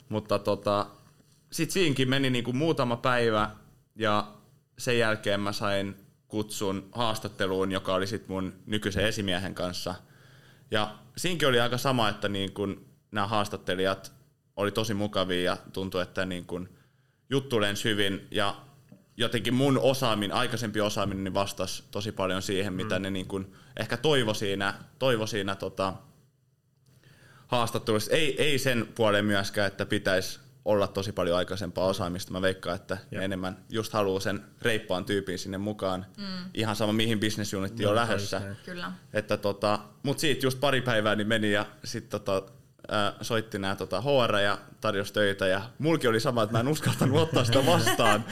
Mutta 0.09 0.39
tota, 0.39 0.85
sitten 1.51 1.73
siinkin 1.73 2.09
meni 2.09 2.29
niinku 2.29 2.53
muutama 2.53 2.97
päivä 2.97 3.49
ja 3.95 4.27
sen 4.77 4.99
jälkeen 4.99 5.39
mä 5.39 5.51
sain 5.51 5.95
kutsun 6.27 6.89
haastatteluun, 6.91 7.71
joka 7.71 7.93
oli 7.93 8.07
sitten 8.07 8.31
mun 8.31 8.53
nykyisen 8.65 9.05
esimiehen 9.05 9.55
kanssa. 9.55 9.95
Ja 10.71 10.95
siinkin 11.17 11.47
oli 11.47 11.59
aika 11.59 11.77
sama, 11.77 12.09
että 12.09 12.29
niin 12.29 12.53
kun 12.53 12.85
nämä 13.11 13.27
haastattelijat 13.27 14.11
oli 14.55 14.71
tosi 14.71 14.93
mukavia 14.93 15.43
ja 15.43 15.57
tuntui, 15.73 16.01
että 16.01 16.25
niin 16.25 16.45
kun 16.45 16.69
juttu 17.29 17.61
lensi 17.61 17.89
hyvin 17.89 18.27
ja 18.31 18.55
jotenkin 19.17 19.53
mun 19.53 19.77
osaaminen, 19.77 20.37
aikaisempi 20.37 20.81
osaaminen 20.81 21.23
niin 21.23 21.33
vastasi 21.33 21.83
tosi 21.91 22.11
paljon 22.11 22.41
siihen, 22.41 22.73
mitä 22.73 22.99
mm. 22.99 23.03
ne 23.03 23.09
niin 23.09 23.27
kun 23.27 23.51
ehkä 23.77 23.97
toivo 23.97 24.33
siinä, 24.33 24.73
toivo 24.99 25.27
siinä 25.27 25.55
tota, 25.55 25.93
haastattelussa. 27.47 28.11
Ei, 28.11 28.41
ei 28.41 28.59
sen 28.59 28.87
puoleen 28.95 29.25
myöskään, 29.25 29.67
että 29.67 29.85
pitäisi 29.85 30.39
olla 30.65 30.87
tosi 30.87 31.11
paljon 31.11 31.37
aikaisempaa 31.37 31.85
osaamista. 31.85 32.31
Mä 32.31 32.41
veikkaan, 32.41 32.75
että 32.75 32.97
ne 33.11 33.25
enemmän 33.25 33.57
just 33.69 33.93
haluaa 33.93 34.19
sen 34.19 34.43
reippaan 34.61 35.05
tyypin 35.05 35.39
sinne 35.39 35.57
mukaan. 35.57 36.05
Mm. 36.17 36.49
Ihan 36.53 36.75
sama, 36.75 36.93
mihin 36.93 37.19
business 37.19 37.53
unitti 37.53 37.85
on 37.85 37.95
lähdössä. 37.95 38.41
Kyllä. 38.65 38.91
Että 39.13 39.37
tota, 39.37 39.79
mut 40.03 40.19
siitä 40.19 40.45
just 40.45 40.59
pari 40.59 40.81
päivää 40.81 41.15
niin 41.15 41.27
meni 41.27 41.51
ja 41.51 41.65
sitten 41.83 42.21
tota, 42.21 42.51
äh, 42.93 43.13
soitti 43.21 43.59
nämä 43.59 43.75
tota, 43.75 44.01
HR 44.01 44.35
ja 44.35 44.57
tarjosi 44.81 45.13
töitä 45.13 45.47
ja 45.47 45.61
mulki 45.79 46.07
oli 46.07 46.19
sama, 46.19 46.43
että 46.43 46.53
mä 46.53 46.59
en 46.59 46.67
uskaltanut 46.67 47.21
ottaa 47.21 47.43
sitä 47.43 47.65
vastaan. 47.65 48.25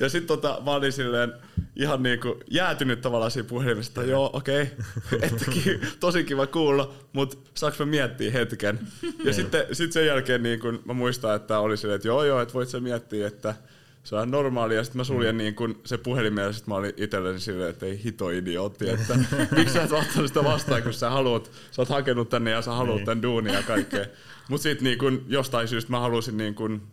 Ja 0.00 0.08
sitten 0.08 0.26
tota, 0.26 0.62
mä 0.64 0.70
olin 0.70 0.92
silleen 0.92 1.32
ihan 1.76 2.02
niinku 2.02 2.40
jäätynyt 2.50 3.00
tavallaan 3.00 3.30
siinä 3.30 3.48
puhelimesta, 3.48 4.00
että 4.00 4.12
joo, 4.12 4.30
okei, 4.32 4.62
okay, 5.06 5.18
ettekin 5.22 5.80
tosi 6.00 6.24
kiva 6.24 6.46
kuulla, 6.46 6.94
mutta 7.12 7.36
saaks 7.54 7.78
mä 7.78 7.86
miettiä 7.86 8.30
hetken? 8.30 8.78
Ja 9.24 9.32
sitten 9.32 9.66
sit 9.72 9.92
sen 9.92 10.06
jälkeen 10.06 10.42
niin 10.42 10.60
kun 10.60 10.82
mä 10.84 10.92
muistan, 10.92 11.36
että 11.36 11.58
oli 11.58 11.76
silleen, 11.76 11.96
että 11.96 12.08
joo 12.08 12.24
joo, 12.24 12.40
että 12.40 12.54
voit 12.54 12.68
sä 12.68 12.80
miettiä, 12.80 13.26
että 13.26 13.54
se 14.06 14.16
on 14.16 14.30
normaalia. 14.30 14.84
Sitten 14.84 15.00
mä 15.00 15.04
suljen 15.04 15.34
mm. 15.34 15.38
niin 15.38 15.54
kun 15.54 15.80
se 15.84 15.98
puhelimen 15.98 16.44
ja 16.44 16.52
sitten 16.52 16.72
mä 16.72 16.76
olin 16.76 16.92
itselleni 16.96 17.40
silleen, 17.40 17.70
että 17.70 17.86
ei 17.86 18.04
hito 18.04 18.30
idiootti, 18.30 18.88
että 18.90 19.18
miksi 19.50 19.74
sä 19.74 19.82
et 19.82 19.92
ottanut 19.92 20.28
sitä 20.28 20.44
vastaan, 20.44 20.82
kun 20.82 20.92
sä 20.92 21.10
haluat, 21.10 21.50
sä 21.70 21.82
oot 21.82 21.88
hakenut 21.88 22.28
tänne 22.28 22.50
ja 22.50 22.62
sä 22.62 22.70
haluat 22.70 22.96
niin. 22.96 23.06
tän 23.06 23.22
duunin 23.22 23.54
ja 23.54 23.62
kaikkea. 23.62 24.06
Mutta 24.48 24.62
sitten 24.62 24.84
niin 24.84 24.98
kun, 24.98 25.24
jostain 25.28 25.68
syystä 25.68 25.90
mä 25.90 26.00
halusin 26.00 26.36
niin 26.36 26.54
kun, 26.54 26.88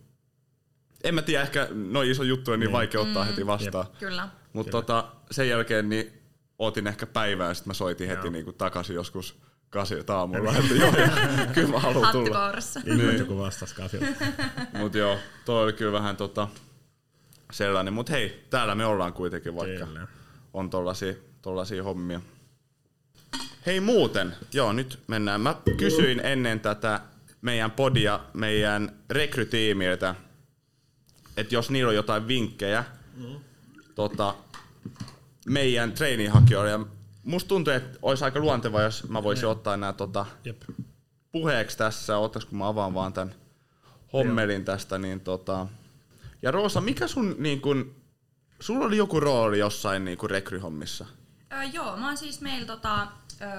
en 1.03 1.15
mä 1.15 1.21
tiedä, 1.21 1.43
ehkä 1.43 1.67
noin 1.71 2.11
iso 2.11 2.23
juttu 2.23 2.51
on 2.51 2.59
niin, 2.59 2.67
niin. 2.67 2.73
vaikea 2.73 3.01
ottaa 3.01 3.23
mm. 3.23 3.29
heti 3.29 3.47
vastaan. 3.47 3.85
Jep. 3.85 3.99
Kyllä. 3.99 4.29
Mutta 4.53 4.71
tota, 4.71 5.11
sen 5.31 5.49
jälkeen 5.49 5.89
niin 5.89 6.13
ootin 6.59 6.87
ehkä 6.87 7.05
päivää 7.05 7.47
ja 7.47 7.53
sitten 7.53 7.69
mä 7.69 7.73
soitin 7.73 8.07
heti 8.07 8.29
niin 8.29 8.45
kuin 8.45 8.57
takaisin 8.57 8.95
joskus 8.95 9.39
kasilta 9.69 10.17
aamulla, 10.17 10.53
että 10.57 10.73
joo, 10.73 10.95
ja 10.95 11.09
kyllä 11.53 11.69
mä 11.69 11.79
haluan 11.79 12.11
tulla. 12.11 12.39
Hattu 12.39 12.79
niin. 12.85 13.19
joku 13.19 13.37
vastasi 13.37 13.75
kasilta. 13.75 14.25
Mut 14.77 14.95
joo, 14.95 15.17
toi 15.45 15.63
oli 15.63 15.73
kyllä 15.73 15.91
vähän 15.91 16.17
tota, 16.17 16.47
sellainen. 17.53 17.93
Mutta 17.93 18.11
hei, 18.11 18.45
täällä 18.49 18.75
me 18.75 18.85
ollaan 18.85 19.13
kuitenkin, 19.13 19.55
vaikka 19.55 19.85
Kyllä. 19.85 20.07
on 20.53 20.69
tollasia, 20.69 21.13
tollasia 21.41 21.83
hommia. 21.83 22.21
Hei 23.65 23.79
muuten, 23.79 24.35
joo 24.53 24.73
nyt 24.73 24.99
mennään. 25.07 25.41
Mä 25.41 25.55
kysyin 25.77 26.19
ennen 26.19 26.59
tätä 26.59 26.99
meidän 27.41 27.71
podia 27.71 28.19
meidän 28.33 28.91
rekrytiimiltä, 29.09 30.15
että 31.37 31.55
jos 31.55 31.69
niillä 31.69 31.89
on 31.89 31.95
jotain 31.95 32.27
vinkkejä 32.27 32.83
mm. 33.17 33.35
tota, 33.95 34.35
meidän 35.45 35.91
traininghakijoille. 35.91 36.71
Ja 36.71 36.79
musta 37.23 37.47
tuntuu, 37.47 37.73
että 37.73 37.99
olisi 38.01 38.23
aika 38.23 38.39
luonteva, 38.39 38.81
jos 38.81 39.09
mä 39.09 39.23
voisin 39.23 39.47
ottaa 39.47 39.77
nämä 39.77 39.93
tota, 39.93 40.25
puheeksi 41.31 41.77
tässä. 41.77 42.17
Otas 42.17 42.45
kun 42.45 42.57
mä 42.57 42.67
avaan 42.67 42.93
vaan 42.93 43.13
tämän 43.13 43.35
hommelin 44.13 44.65
tästä, 44.65 44.97
niin 44.97 45.19
tota, 45.19 45.67
ja 46.43 46.51
Roosa, 46.51 46.81
mikä 46.81 47.07
sun 47.07 47.35
niin 47.39 47.61
kun, 47.61 47.95
sulla 48.59 48.85
oli 48.85 48.97
joku 48.97 49.19
rooli 49.19 49.59
jossain 49.59 50.05
niin 50.05 50.17
rekryhommissa? 50.29 51.05
Öö, 51.53 51.63
joo, 51.63 51.97
mä 51.97 52.07
oon 52.07 52.17
siis 52.17 52.41
meillä 52.41 52.65
tota, 52.67 53.07
öö, 53.41 53.49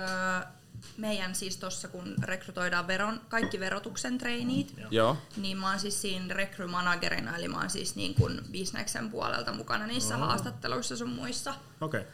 meidän 0.96 1.34
siis 1.34 1.56
tossa, 1.56 1.88
kun 1.88 2.14
rekrytoidaan 2.22 2.86
veron, 2.86 3.20
kaikki 3.28 3.60
verotuksen 3.60 4.18
traineet, 4.18 4.74
Joo. 4.90 5.16
niin 5.36 5.58
mä 5.58 5.70
oon 5.70 5.80
siis 5.80 6.02
siinä 6.02 6.34
rekrymanagerina, 6.34 7.36
eli 7.36 7.48
mä 7.48 7.58
oon 7.58 7.70
siis 7.70 7.96
niin 7.96 8.14
kuin 8.14 8.40
bisneksen 8.52 9.10
puolelta 9.10 9.52
mukana 9.52 9.86
niissä 9.86 10.14
oh. 10.14 10.20
haastatteluissa 10.20 10.96
sun 10.96 11.10
muissa. 11.10 11.54
Okei. 11.80 12.00
Okay. 12.00 12.12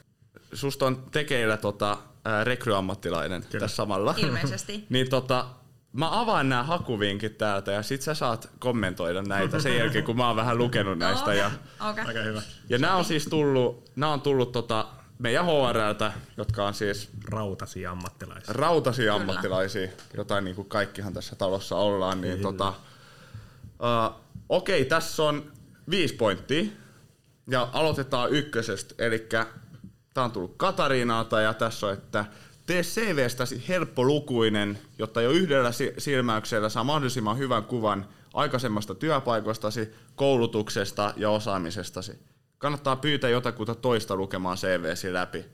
Susta 0.53 0.87
on 0.87 1.07
tekeillä 1.11 1.57
tota, 1.57 1.99
rekryammattilainen 2.45 3.43
Kyllä. 3.43 3.61
tässä 3.61 3.77
samalla. 3.77 4.15
Ilmeisesti. 4.17 4.85
niin 4.89 5.11
tota, 5.11 5.47
Mä 5.93 6.21
avaan 6.21 6.49
nämä 6.49 6.63
hakuvinkit 6.63 7.39
täältä 7.39 7.73
ja 7.73 7.83
sit 7.83 8.03
sä 8.03 8.15
saat 8.15 8.51
kommentoida 8.59 9.23
näitä 9.23 9.61
sen 9.61 9.77
jälkeen, 9.77 10.05
kun 10.05 10.17
mä 10.17 10.27
oon 10.27 10.37
vähän 10.37 10.59
lukenut 10.59 10.99
näistä. 10.99 11.35
Ja, 11.35 11.51
okay. 11.91 12.05
Aika 12.05 12.21
hyvä. 12.21 12.43
Ja 12.69 12.79
nämä 12.79 12.97
on 12.97 13.05
siis 13.05 13.25
tullut, 13.25 13.91
nämä 13.97 14.13
on 14.13 14.21
tullut 14.21 14.53
tota, 14.53 14.87
meidän 15.19 15.47
HRltä, 15.47 16.13
jotka 16.37 16.67
on 16.67 16.75
siis... 16.75 17.11
Rautasia 17.31 17.91
ammattilaisia. 17.91 18.53
Rautasia 18.55 19.15
ammattilaisia, 19.15 19.89
jotain 20.17 20.45
niin 20.45 20.57
kuin 20.57 20.69
kaikkihan 20.69 21.15
tässä 21.15 21.37
talossa 21.37 21.77
ollaan. 21.77 22.21
Niin 22.21 22.43
tota, 22.43 22.69
uh, 22.69 24.21
Okei, 24.49 24.81
okay, 24.81 24.89
tässä 24.89 25.23
on 25.23 25.53
viisi 25.91 26.15
pointtia. 26.15 26.65
Ja 27.49 27.69
aloitetaan 27.73 28.31
ykkösestä, 28.31 28.95
eli 28.99 29.29
tämä 30.15 30.25
on 30.25 30.33
tullut 30.33 30.55
Katariinalta 30.57 31.41
ja 31.41 31.55
tässä 31.55 31.87
on, 31.87 31.93
että 31.93 32.25
Tee 32.71 32.83
CVstäsi 32.83 33.69
helppolukuinen, 33.69 34.79
jotta 34.99 35.23
jo 35.23 35.31
yhdellä 35.31 35.71
silmäyksellä 35.99 36.69
saa 36.69 36.85
mahdollisimman 36.85 37.39
hyvän 37.39 37.65
kuvan 37.65 38.09
aikaisemmasta 38.35 38.95
työpaikostasi, 38.95 39.89
koulutuksesta 40.15 41.15
ja 41.17 41.31
osaamisestasi. 41.31 42.13
Kannattaa 42.59 42.97
pyytää 42.97 43.31
jotakuta 43.31 43.75
toista 43.75 44.17
lukemaan 44.17 44.57
CVsi 44.57 45.13
läpi. 45.13 45.45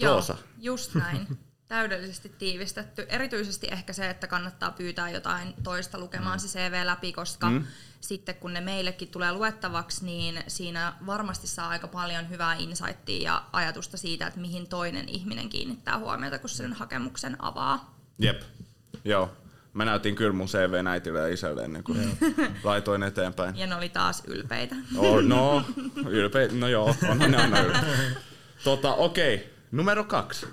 Joo, 0.00 0.12
Roosa. 0.12 0.36
just 0.58 0.94
näin. 0.94 1.26
täydellisesti 1.72 2.32
tiivistetty. 2.38 3.06
Erityisesti 3.08 3.68
ehkä 3.70 3.92
se, 3.92 4.10
että 4.10 4.26
kannattaa 4.26 4.70
pyytää 4.70 5.10
jotain 5.10 5.54
toista 5.62 5.98
lukemaan 5.98 6.38
mm. 6.38 6.40
se 6.40 6.58
CV 6.58 6.80
läpi, 6.84 7.12
koska 7.12 7.50
mm. 7.50 7.64
sitten 8.00 8.34
kun 8.34 8.52
ne 8.52 8.60
meillekin 8.60 9.08
tulee 9.08 9.32
luettavaksi, 9.32 10.04
niin 10.04 10.42
siinä 10.46 10.92
varmasti 11.06 11.46
saa 11.46 11.68
aika 11.68 11.88
paljon 11.88 12.30
hyvää 12.30 12.54
insightia 12.54 13.22
ja 13.22 13.44
ajatusta 13.52 13.96
siitä, 13.96 14.26
että 14.26 14.40
mihin 14.40 14.68
toinen 14.68 15.08
ihminen 15.08 15.48
kiinnittää 15.48 15.98
huomiota, 15.98 16.38
kun 16.38 16.50
sen 16.50 16.72
hakemuksen 16.72 17.36
avaa. 17.38 17.96
Jep, 18.18 18.42
joo. 19.04 19.32
Mä 19.72 19.84
näytin 19.84 20.14
kyllä 20.14 20.32
mun 20.32 20.46
CV 20.46 20.86
äitille 20.86 21.20
ja 21.20 21.28
isälle 21.28 21.64
ennen 21.64 21.84
kuin 21.84 22.18
laitoin 22.64 23.02
eteenpäin. 23.02 23.56
Ja 23.56 23.66
ne 23.66 23.74
oli 23.74 23.88
taas 23.88 24.22
ylpeitä. 24.26 24.74
Oh, 24.96 25.22
no, 25.22 25.64
ylpeitä, 26.08 26.54
no 26.54 26.68
joo, 26.68 26.94
onhan 27.08 27.30
ne 27.30 27.36
aina 27.36 27.60
ylpeitä. 27.60 28.20
Tota, 28.64 28.94
okei, 28.94 29.34
okay. 29.34 29.48
numero 29.70 30.04
kaksi. 30.04 30.46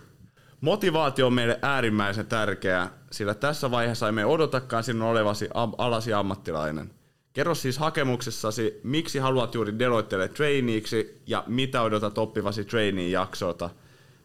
Motivaatio 0.62 1.28
on 1.28 1.34
meille 1.34 1.60
äärimmäisen 1.62 2.26
tärkeää, 2.26 2.90
sillä 3.12 3.34
tässä 3.34 3.72
vaiheessa 3.72 4.08
emme 4.08 4.26
odotakaan 4.26 4.84
sinun 4.84 5.08
olevasi 5.10 5.50
alasi 5.78 6.14
ammattilainen. 6.14 6.92
Kerro 7.34 7.56
siis 7.56 7.78
hakemuksessasi, 7.78 8.80
miksi 8.84 9.20
haluat 9.20 9.56
juuri 9.56 9.80
Deloittelle 9.80 10.28
traineeiksi 10.28 11.22
ja 11.28 11.44
mitä 11.48 11.82
odotat 11.82 12.18
oppivasi 12.18 12.66
traineen 12.66 13.12
jaksolta. 13.12 13.70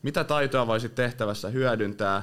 Mitä 0.03 0.25
taitoa 0.25 0.67
voisit 0.67 0.95
tehtävässä 0.95 1.49
hyödyntää? 1.49 2.23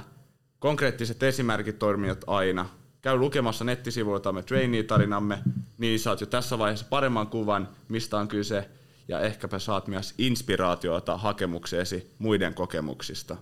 Konkreettiset 0.60 1.24
esimerkit 1.24 1.80
toimivat 1.80 2.24
aina. 2.27 2.70
Käy 3.01 3.18
lukemassa 3.18 3.63
nettisivuiltamme 3.63 4.44
trainee-tarinamme, 4.44 5.39
niin 5.77 6.00
saat 6.00 6.22
jo 6.22 6.27
tässä 6.27 6.60
vaiheessa 6.60 6.86
paremman 6.89 7.27
kuvan, 7.27 7.70
mistä 7.89 8.18
on 8.18 8.27
kyse, 8.27 8.70
ja 9.08 9.20
ehkäpä 9.20 9.60
saat 9.60 9.88
myös 9.88 10.13
inspiraatiota 10.18 11.18
hakemukseesi 11.18 12.15
muiden 12.20 12.53
kokemuksista. 12.53 13.38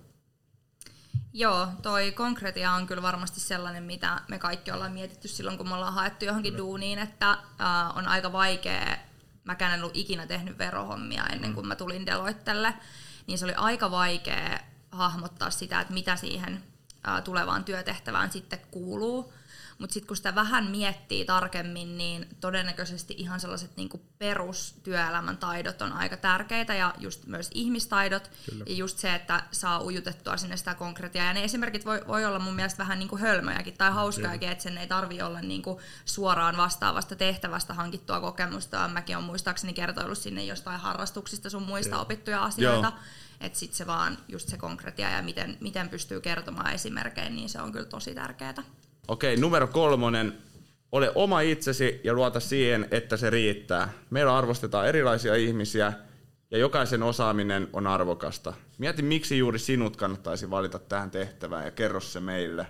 Joo, 1.32 1.68
toi 1.82 2.12
konkretia 2.12 2.72
on 2.72 2.86
kyllä 2.86 3.02
varmasti 3.02 3.40
sellainen, 3.40 3.82
mitä 3.82 4.20
me 4.28 4.38
kaikki 4.38 4.70
ollaan 4.70 4.92
mietitty 4.92 5.28
silloin, 5.28 5.58
kun 5.58 5.68
me 5.68 5.74
ollaan 5.74 5.94
haettu 5.94 6.24
johonkin 6.24 6.56
duuniin, 6.56 6.98
että 6.98 7.30
äh, 7.30 7.96
on 7.96 8.08
aika 8.08 8.32
vaikea, 8.32 8.96
mäkään 9.44 9.72
en 9.74 9.80
ollut 9.80 9.96
ikinä 9.96 10.26
tehnyt 10.26 10.58
verohommia 10.58 11.26
ennen 11.26 11.54
kuin 11.54 11.66
mä 11.66 11.76
tulin 11.76 12.06
Deloittelle, 12.06 12.74
niin 13.26 13.38
se 13.38 13.44
oli 13.44 13.54
aika 13.54 13.90
vaikea 13.90 14.60
hahmottaa 14.90 15.50
sitä, 15.50 15.80
että 15.80 15.94
mitä 15.94 16.16
siihen 16.16 16.64
äh, 17.08 17.22
tulevaan 17.22 17.64
työtehtävään 17.64 18.30
sitten 18.30 18.60
kuuluu. 18.70 19.32
Mutta 19.80 19.94
sitten 19.94 20.08
kun 20.08 20.16
sitä 20.16 20.34
vähän 20.34 20.66
miettii 20.66 21.24
tarkemmin, 21.24 21.98
niin 21.98 22.28
todennäköisesti 22.40 23.14
ihan 23.18 23.40
sellaiset 23.40 23.76
niinku 23.76 24.00
perustyöelämän 24.18 25.36
taidot 25.36 25.82
on 25.82 25.92
aika 25.92 26.16
tärkeitä 26.16 26.74
ja 26.74 26.94
just 26.98 27.26
myös 27.26 27.50
ihmistaidot. 27.54 28.30
Kyllä. 28.50 28.64
Ja 28.68 28.74
just 28.74 28.98
se, 28.98 29.14
että 29.14 29.42
saa 29.52 29.82
ujutettua 29.84 30.36
sinne 30.36 30.56
sitä 30.56 30.74
konkretiaa. 30.74 31.26
Ja 31.26 31.32
ne 31.32 31.44
esimerkit 31.44 31.84
voi, 31.84 32.00
voi 32.08 32.24
olla 32.24 32.38
mun 32.38 32.54
mielestä 32.54 32.78
vähän 32.78 32.98
niinku 32.98 33.18
hölmöjäkin 33.18 33.76
tai 33.78 33.90
hauskaakin, 33.90 34.48
että 34.48 34.62
sen 34.62 34.78
ei 34.78 34.86
tarvi 34.86 35.22
olla 35.22 35.40
niinku 35.40 35.80
suoraan 36.04 36.56
vastaavasta 36.56 37.16
tehtävästä 37.16 37.74
hankittua 37.74 38.20
kokemusta. 38.20 38.88
Mäkin 38.88 39.16
olen 39.16 39.26
muistaakseni 39.26 39.72
kertoillut 39.72 40.18
sinne 40.18 40.44
jostain 40.44 40.80
harrastuksista 40.80 41.50
sun 41.50 41.62
muista 41.62 41.94
Joo. 41.94 42.02
opittuja 42.02 42.44
asioita. 42.44 42.92
Että 43.40 43.58
sitten 43.58 43.76
se 43.76 43.86
vaan 43.86 44.18
just 44.28 44.48
se 44.48 44.56
konkretia 44.56 45.10
ja 45.10 45.22
miten, 45.22 45.56
miten 45.60 45.88
pystyy 45.88 46.20
kertomaan 46.20 46.74
esimerkkejä, 46.74 47.30
niin 47.30 47.48
se 47.48 47.60
on 47.60 47.72
kyllä 47.72 47.86
tosi 47.86 48.14
tärkeää. 48.14 48.54
Okei, 49.10 49.36
numero 49.36 49.66
kolmonen. 49.66 50.38
Ole 50.92 51.12
oma 51.14 51.40
itsesi 51.40 52.00
ja 52.04 52.12
luota 52.12 52.40
siihen, 52.40 52.88
että 52.90 53.16
se 53.16 53.30
riittää. 53.30 53.88
Meillä 54.10 54.36
arvostetaan 54.36 54.86
erilaisia 54.86 55.34
ihmisiä 55.34 55.92
ja 56.50 56.58
jokaisen 56.58 57.02
osaaminen 57.02 57.68
on 57.72 57.86
arvokasta. 57.86 58.52
Mieti, 58.78 59.02
miksi 59.02 59.38
juuri 59.38 59.58
sinut 59.58 59.96
kannattaisi 59.96 60.50
valita 60.50 60.78
tähän 60.78 61.10
tehtävään 61.10 61.64
ja 61.64 61.70
kerro 61.70 62.00
se 62.00 62.20
meille. 62.20 62.66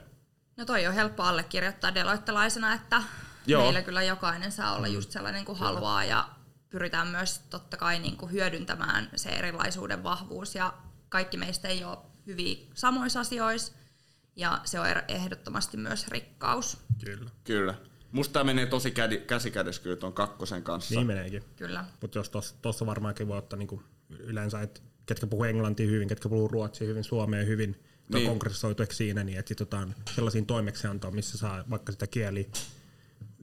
No 0.56 0.64
toi 0.64 0.86
on 0.86 0.94
helppo 0.94 1.22
allekirjoittaa 1.22 1.94
deloittelaisena, 1.94 2.74
että 2.74 3.02
Joo. 3.46 3.62
meillä 3.62 3.82
kyllä 3.82 4.02
jokainen 4.02 4.52
saa 4.52 4.76
olla 4.76 4.86
just 4.86 5.10
sellainen 5.10 5.44
kuin 5.44 5.58
haluaa 5.58 6.04
ja 6.04 6.28
pyritään 6.70 7.08
myös 7.08 7.38
totta 7.38 7.76
kai 7.76 7.98
niin 7.98 8.16
kuin 8.16 8.32
hyödyntämään 8.32 9.10
se 9.16 9.28
erilaisuuden 9.28 10.02
vahvuus 10.02 10.54
ja 10.54 10.74
kaikki 11.08 11.36
meistä 11.36 11.68
ei 11.68 11.84
ole 11.84 11.98
hyviä 12.26 12.56
samoissa 12.74 13.20
asioissa 13.20 13.79
ja 14.40 14.60
se 14.64 14.80
on 14.80 14.86
er- 14.86 15.04
ehdottomasti 15.08 15.76
myös 15.76 16.08
rikkaus. 16.08 16.78
Kyllä. 17.04 17.30
Kyllä. 17.44 17.74
Musta 18.12 18.32
tämä 18.32 18.44
menee 18.44 18.66
tosi 18.66 18.90
kädi, 18.90 19.18
käsikädessä 19.18 19.82
kyllä 19.82 19.96
tuon 19.96 20.12
kakkosen 20.12 20.62
kanssa. 20.62 20.94
Niin 20.94 21.06
meneekin. 21.06 21.44
Kyllä. 21.56 21.84
Mutta 22.00 22.18
jos 22.18 22.30
tuossa 22.62 22.86
varmaankin 22.86 23.28
voi 23.28 23.38
ottaa 23.38 23.58
niinku 23.58 23.82
yleensä, 24.08 24.60
että 24.60 24.80
ketkä 25.06 25.26
puhuu 25.26 25.44
englantia 25.44 25.86
hyvin, 25.86 26.08
ketkä 26.08 26.28
puhuu 26.28 26.48
ruotsia 26.48 26.86
hyvin, 26.86 27.04
suomea 27.04 27.44
hyvin, 27.44 27.70
niin. 27.70 27.84
Niin. 28.08 28.26
on 28.26 28.30
konkretisoitu 28.30 28.82
ehkä 28.82 28.94
siinä, 28.94 29.24
niin 29.24 29.38
että 29.38 29.48
sit 29.48 29.60
otetaan 29.60 29.94
sellaisiin 30.14 30.46
toimeksiantoon, 30.46 31.14
missä 31.14 31.38
saa 31.38 31.64
vaikka 31.70 31.92
sitä 31.92 32.06
kieli, 32.06 32.50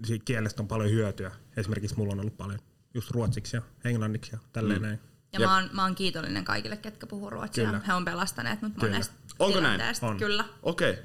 siitä 0.05 0.25
kielestä 0.25 0.61
on 0.61 0.67
paljon 0.67 0.91
hyötyä. 0.91 1.31
Esimerkiksi 1.57 1.97
mulla 1.97 2.13
on 2.13 2.19
ollut 2.19 2.37
paljon 2.37 2.59
just 2.93 3.11
ruotsiksi 3.11 3.57
ja 3.57 3.61
englanniksi 3.83 4.31
ja 4.31 4.39
tälleen 4.53 4.81
mm. 4.81 4.87
näin. 4.87 4.99
Ja 5.33 5.39
Jep. 5.39 5.49
mä 5.49 5.55
oon, 5.55 5.69
mä 5.73 5.83
oon 5.83 5.95
kiitollinen 5.95 6.45
kaikille, 6.45 6.77
ketkä 6.77 7.07
puhuu 7.07 7.29
ruotsia. 7.29 7.65
Kyllä. 7.65 7.81
He 7.87 7.93
on 7.93 8.05
pelastaneet 8.05 8.61
mut 8.61 8.77
monesta 8.77 9.15
Onko 9.39 9.59
näin? 9.59 9.81
On. 10.01 10.17
Kyllä. 10.17 10.45
Okei. 10.63 10.97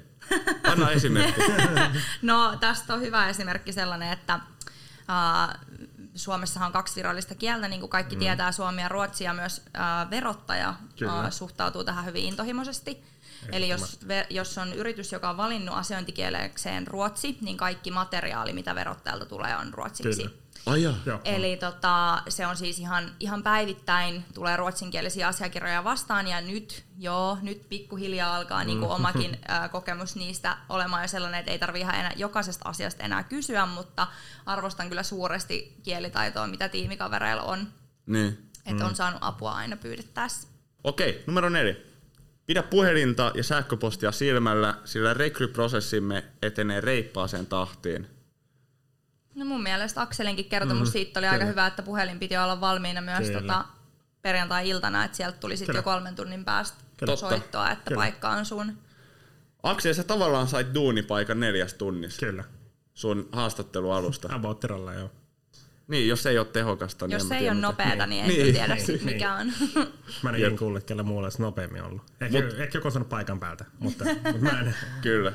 Anna 0.63 0.91
esimerkki. 0.91 1.41
No 2.21 2.57
tästä 2.59 2.93
on 2.93 3.01
hyvä 3.01 3.29
esimerkki 3.29 3.73
sellainen, 3.73 4.11
että 4.11 4.33
äh, 4.33 5.59
Suomessahan 6.15 6.67
on 6.67 6.73
kaksi 6.73 6.95
virallista 6.95 7.35
kieltä, 7.35 7.67
niin 7.67 7.79
kuin 7.79 7.89
kaikki 7.89 8.15
mm. 8.15 8.19
tietää, 8.19 8.51
suomi 8.51 8.81
ja 8.81 8.89
ruotsi, 8.89 9.23
ja 9.23 9.33
myös 9.33 9.61
äh, 9.75 10.09
verottaja 10.09 10.73
Kyllä. 10.99 11.19
äh, 11.19 11.31
suhtautuu 11.31 11.83
tähän 11.83 12.05
hyvin 12.05 12.25
intohimoisesti. 12.25 13.03
Eli 13.51 13.69
jos, 13.69 13.99
ve, 14.07 14.27
jos 14.29 14.57
on 14.57 14.73
yritys, 14.73 15.11
joka 15.11 15.29
on 15.29 15.37
valinnut 15.37 15.75
asiointikielekseen 15.75 16.87
ruotsi, 16.87 17.37
niin 17.41 17.57
kaikki 17.57 17.91
materiaali, 17.91 18.53
mitä 18.53 18.75
verottajalta 18.75 19.25
tulee, 19.25 19.55
on 19.55 19.73
ruotsiksi. 19.73 20.23
Kyllä. 20.23 20.42
Ai 20.65 20.83
jaa. 20.83 20.95
Joo, 21.05 21.19
Eli 21.23 21.57
tota, 21.57 22.23
se 22.29 22.47
on 22.47 22.57
siis 22.57 22.79
ihan, 22.79 23.11
ihan 23.19 23.43
päivittäin 23.43 24.25
tulee 24.33 24.57
ruotsinkielisiä 24.57 25.27
asiakirjoja 25.27 25.83
vastaan 25.83 26.27
ja 26.27 26.41
nyt, 26.41 26.83
joo, 26.97 27.37
nyt 27.41 27.69
pikkuhiljaa 27.69 28.35
alkaa 28.35 28.63
niinku 28.63 28.91
omakin 28.91 29.37
ää, 29.47 29.69
kokemus 29.69 30.15
niistä 30.15 30.57
olemaan 30.69 31.01
jo 31.03 31.07
sellainen, 31.07 31.39
että 31.39 31.51
ei 31.51 31.59
tarvitse 31.59 31.81
ihan 31.83 31.95
enää 31.95 32.13
jokaisesta 32.15 32.69
asiasta 32.69 33.03
enää 33.03 33.23
kysyä, 33.23 33.65
mutta 33.65 34.07
arvostan 34.45 34.89
kyllä 34.89 35.03
suuresti 35.03 35.77
kielitaitoa, 35.83 36.47
mitä 36.47 36.69
tiimikavereilla 36.69 37.43
on, 37.43 37.67
Niin. 38.05 38.49
että 38.65 38.85
on 38.85 38.95
saanut 38.95 39.19
apua 39.23 39.51
aina 39.51 39.77
pyydettäessä. 39.77 40.47
Okei, 40.83 41.23
numero 41.27 41.49
neljä. 41.49 41.75
Pidä 42.45 42.63
puhelinta 42.63 43.31
ja 43.35 43.43
sähköpostia 43.43 44.11
silmällä, 44.11 44.73
sillä 44.85 45.13
rekryprosessimme 45.13 46.23
etenee 46.41 46.81
reippaaseen 46.81 47.45
tahtiin. 47.45 48.07
No 49.35 49.45
mun 49.45 49.63
mielestä 49.63 50.01
Akselinkin 50.01 50.45
kertomus 50.45 50.87
mm, 50.87 50.91
siitä 50.91 51.19
oli 51.19 51.27
aika 51.27 51.37
kyllä. 51.37 51.49
hyvä, 51.51 51.67
että 51.67 51.83
puhelin 51.83 52.19
piti 52.19 52.37
olla 52.37 52.61
valmiina 52.61 53.01
myös 53.01 53.27
Kyllä. 53.27 53.41
tota, 53.41 53.65
perjantai-iltana, 54.21 55.03
että 55.05 55.17
sieltä 55.17 55.37
tuli 55.37 55.57
sitten 55.57 55.75
jo 55.75 55.83
kolmen 55.83 56.15
tunnin 56.15 56.45
päästä 56.45 56.77
Kyllä. 56.97 57.15
soittoa, 57.15 57.71
että 57.71 57.83
Kyllä. 57.89 57.99
paikka 57.99 58.29
on 58.29 58.45
sun. 58.45 58.77
Aksel, 59.63 59.93
sä 59.93 60.03
tavallaan 60.03 60.47
sait 60.47 60.73
duunipaikan 60.73 61.39
neljäs 61.39 61.73
tunnissa 61.73 62.25
Kyllä. 62.25 62.43
sun 62.93 63.29
haastattelualusta. 63.31 64.29
Abouttiralla, 64.35 64.93
joo. 64.93 65.11
niin, 65.87 66.07
jos 66.07 66.25
ei 66.25 66.37
ole 66.37 66.47
tehokasta, 66.47 67.07
niin 67.07 67.13
Jos 67.13 67.31
ei 67.31 67.39
tiedä, 67.39 67.53
ole 67.53 67.61
nopeata, 67.61 68.07
niin 68.07 68.23
en 68.23 68.27
Niin. 68.29 68.43
niin, 68.43 68.53
tiedä 68.55 68.75
Niin, 68.75 68.85
sit 68.85 69.03
niin. 69.03 69.13
mikä 69.13 69.33
on. 69.33 69.51
Mä 70.23 70.29
en 70.29 70.35
Jep. 70.41 70.47
ikin 70.47 70.57
kuullut, 70.59 70.83
kellä 70.83 71.03
muulla 71.03 71.25
olisi 71.25 71.41
nopeammin 71.41 71.83
ollut. 71.83 72.01
Ehkä, 72.21 72.39
Mut- 72.41 72.59
ehkä 72.59 72.77
joku 72.77 72.89
on 72.95 73.05
paikan 73.05 73.39
päältä, 73.39 73.65
mutta, 73.79 74.05
mutta 74.05 74.39
mä 74.39 74.59
en. 74.59 74.75
Kyllä. 75.01 75.33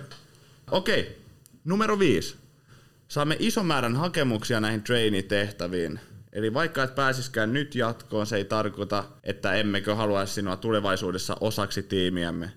Okei, 0.70 1.22
numero 1.64 1.98
viisi. 1.98 2.36
Saamme 3.08 3.36
ison 3.38 3.66
määrän 3.66 3.96
hakemuksia 3.96 4.60
näihin 4.60 4.82
trainee-tehtäviin. 4.82 6.00
Eli 6.32 6.54
vaikka 6.54 6.82
et 6.82 6.94
pääsiskään 6.94 7.52
nyt 7.52 7.74
jatkoon, 7.74 8.26
se 8.26 8.36
ei 8.36 8.44
tarkoita, 8.44 9.04
että 9.24 9.52
emmekö 9.52 9.94
haluaisi 9.94 10.32
sinua 10.32 10.56
tulevaisuudessa 10.56 11.36
osaksi 11.40 11.82
tiimiämme. 11.82 12.52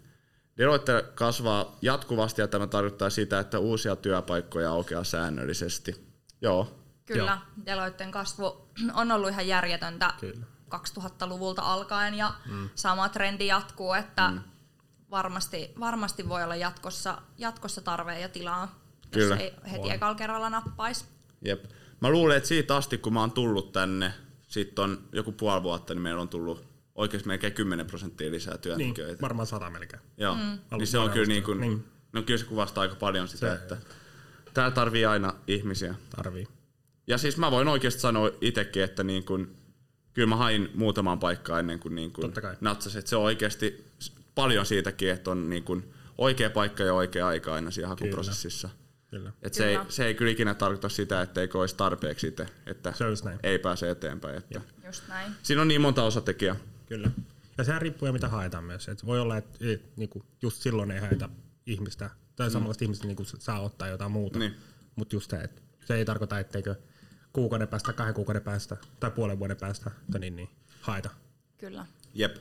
Deloitte 0.57 1.05
kasvaa 1.15 1.77
jatkuvasti 1.81 2.41
ja 2.41 2.47
tämä 2.47 2.67
tarkoittaa 2.67 3.09
sitä, 3.09 3.39
että 3.39 3.59
uusia 3.59 3.95
työpaikkoja 3.95 4.71
aukeaa 4.71 5.03
säännöllisesti. 5.03 6.07
Joo, 6.41 6.81
Kyllä, 7.05 7.37
Deloitten 7.65 8.11
kasvu 8.11 8.69
on 8.93 9.11
ollut 9.11 9.29
ihan 9.29 9.47
järjetöntä 9.47 10.13
Kyllä. 10.19 10.45
2000-luvulta 10.75 11.61
alkaen 11.61 12.13
ja 12.13 12.33
mm. 12.45 12.69
sama 12.75 13.09
trendi 13.09 13.47
jatkuu, 13.47 13.93
että 13.93 14.29
mm. 14.29 14.41
varmasti, 15.11 15.73
varmasti 15.79 16.29
voi 16.29 16.43
olla 16.43 16.55
jatkossa, 16.55 17.21
jatkossa 17.37 17.81
tarve 17.81 18.19
ja 18.19 18.29
tilaa, 18.29 18.80
Kyllä. 19.11 19.35
jos 19.35 19.41
ei 19.43 19.53
heti 19.71 19.89
ekalla 19.91 20.15
kerralla 20.15 20.49
nappaisi. 20.49 21.05
jep. 21.45 21.63
Mä 22.01 22.09
luulen, 22.09 22.37
että 22.37 22.49
siitä 22.49 22.75
asti, 22.75 22.97
kun 22.97 23.13
mä 23.13 23.19
oon 23.19 23.31
tullut 23.31 23.71
tänne, 23.71 24.13
sitten 24.47 24.83
on 24.83 25.03
joku 25.11 25.31
puoli 25.31 25.63
vuotta, 25.63 25.93
niin 25.93 26.01
meillä 26.01 26.21
on 26.21 26.29
tullut 26.29 26.63
oikeasti 26.95 27.27
melkein 27.27 27.53
10 27.53 27.85
prosenttia 27.85 28.31
lisää 28.31 28.53
Niin, 28.53 28.61
työntekijöitä. 28.61 29.21
varmaan 29.21 29.47
sata 29.47 29.69
melkein. 29.69 30.01
Joo, 30.17 30.35
mm. 30.35 30.59
niin 30.77 30.87
se 30.87 30.97
on 30.97 31.09
kyllä, 31.09 31.25
niin 31.27 31.43
kuin, 31.43 31.59
Niin. 31.59 31.85
no 32.13 32.21
kyllä 32.23 32.37
se 32.37 32.45
kuvastaa 32.45 32.81
aika 32.81 32.95
paljon 32.95 33.27
sitä, 33.27 33.47
Se- 33.47 33.53
että 33.53 33.77
täällä 34.53 34.75
tarvii 34.75 35.05
aina 35.05 35.33
ihmisiä. 35.47 35.95
Tarvii. 36.15 36.47
Ja 37.07 37.17
siis 37.17 37.37
mä 37.37 37.51
voin 37.51 37.67
oikeasti 37.67 38.01
sanoa 38.01 38.29
itsekin, 38.41 38.83
että 38.83 39.03
niin 39.03 39.23
kuin, 39.25 39.55
kyllä 40.13 40.27
mä 40.27 40.35
hain 40.35 40.69
muutamaan 40.75 41.19
paikkaan 41.19 41.59
ennen 41.59 41.79
kuin, 41.79 41.95
niin 41.95 42.11
kuin 42.11 42.33
natsasin. 42.61 42.99
Että 42.99 43.09
se 43.09 43.15
on 43.15 43.23
oikeasti 43.23 43.85
paljon 44.35 44.65
siitäkin, 44.65 45.09
että 45.09 45.31
on 45.31 45.49
niin 45.49 45.63
kuin 45.63 45.93
oikea 46.17 46.49
paikka 46.49 46.83
ja 46.83 46.93
oikea 46.93 47.27
aika 47.27 47.53
aina 47.53 47.71
siinä 47.71 47.87
hakuprosessissa. 47.87 48.67
Kyllä. 48.67 48.80
Et 49.41 49.53
se, 49.53 49.65
ei, 49.65 49.75
Kyllä. 49.75 49.89
se 49.89 50.05
ei 50.05 50.13
kyllä 50.15 50.31
ikinä 50.31 50.53
tarkoita 50.53 50.89
sitä, 50.89 51.21
etteikö 51.21 51.59
olisi 51.59 51.75
tarpeeksi 51.75 52.27
itse, 52.27 52.47
että 52.65 52.93
Se 52.95 53.07
just 53.07 53.25
näin. 53.25 53.39
ei 53.43 53.59
pääse 53.59 53.89
eteenpäin. 53.89 54.37
Että 54.37 54.61
Just 54.85 55.07
näin. 55.07 55.31
siinä 55.43 55.61
on 55.61 55.67
niin 55.67 55.81
monta 55.81 56.03
osatekijää. 56.03 56.55
Kyllä. 56.85 57.11
Ja 57.57 57.63
sehän 57.63 57.81
riippuu 57.81 58.05
ja 58.05 58.13
mitä 58.13 58.27
haetaan 58.27 58.63
myös. 58.63 58.89
Et 58.89 59.05
voi 59.05 59.19
olla, 59.19 59.37
että 59.37 59.57
et, 59.61 59.97
niinku, 59.97 60.25
just 60.41 60.61
silloin 60.61 60.91
ei 60.91 60.99
haeta 60.99 61.29
ihmistä, 61.65 62.09
tai 62.35 62.47
mm. 62.47 62.51
samanlaista 62.51 62.85
ihmistä 62.85 63.07
niinku, 63.07 63.23
saa 63.23 63.59
ottaa 63.59 63.87
jotain 63.87 64.11
muuta. 64.11 64.39
Niin. 64.39 64.55
Mutta 64.95 65.15
just 65.15 65.31
se, 65.31 65.37
että 65.37 65.61
se 65.85 65.95
ei 65.95 66.05
tarkoita, 66.05 66.39
etteikö 66.39 66.75
kuukauden 67.33 67.67
päästä, 67.67 67.93
kahden 67.93 68.13
kuukauden 68.13 68.41
päästä 68.41 68.77
tai 68.99 69.11
puolen 69.11 69.39
vuoden 69.39 69.57
päästä 69.57 69.91
tai 70.11 70.19
niin, 70.19 70.35
niin, 70.35 70.49
haeta. 70.81 71.09
Kyllä. 71.57 71.85
Jep, 72.13 72.35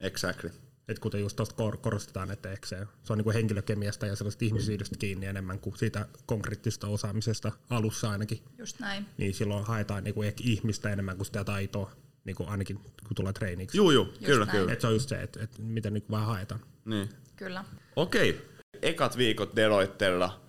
exactly. 0.00 0.50
Et 0.88 0.98
kuten 0.98 1.20
just 1.20 1.36
tuosta 1.36 1.54
kor- 1.54 1.76
korostetaan, 1.76 2.30
että 2.30 2.52
ehkä 2.52 2.66
se, 2.66 2.86
se 3.02 3.12
on 3.12 3.18
niinku 3.18 3.32
henkilökemiasta 3.32 4.06
ja 4.06 4.16
sellaista 4.16 4.44
ihmisyydestä 4.44 4.96
kiinni 4.98 5.26
enemmän 5.26 5.58
kuin 5.58 5.76
siitä 5.76 6.06
konkreettisesta 6.26 6.86
osaamisesta 6.86 7.52
alussa 7.70 8.10
ainakin. 8.10 8.42
Just 8.58 8.80
näin. 8.80 9.06
Niin 9.18 9.34
silloin 9.34 9.64
haetaan 9.64 10.04
niinku 10.04 10.22
ehkä 10.22 10.44
ihmistä 10.46 10.90
enemmän 10.90 11.16
kuin 11.16 11.26
sitä 11.26 11.44
taitoa, 11.44 11.90
niinku 12.24 12.44
ainakin 12.48 12.76
kun 12.78 13.14
tulee 13.14 13.32
treeniksi. 13.32 13.76
Juu, 13.76 13.90
juu, 13.90 14.14
kyllä, 14.24 14.44
näin. 14.44 14.58
kyllä. 14.58 14.72
Et 14.72 14.80
se 14.80 14.86
on 14.86 14.92
just 14.92 15.08
se, 15.08 15.22
että 15.22 15.42
et 15.42 15.58
mitä 15.58 15.90
niinku 15.90 16.12
vaan 16.12 16.26
haetaan. 16.26 16.60
Niin. 16.84 17.08
Kyllä. 17.36 17.64
Okei, 17.96 18.48
ekat 18.82 19.16
viikot 19.16 19.56
Deloittella. 19.56 20.40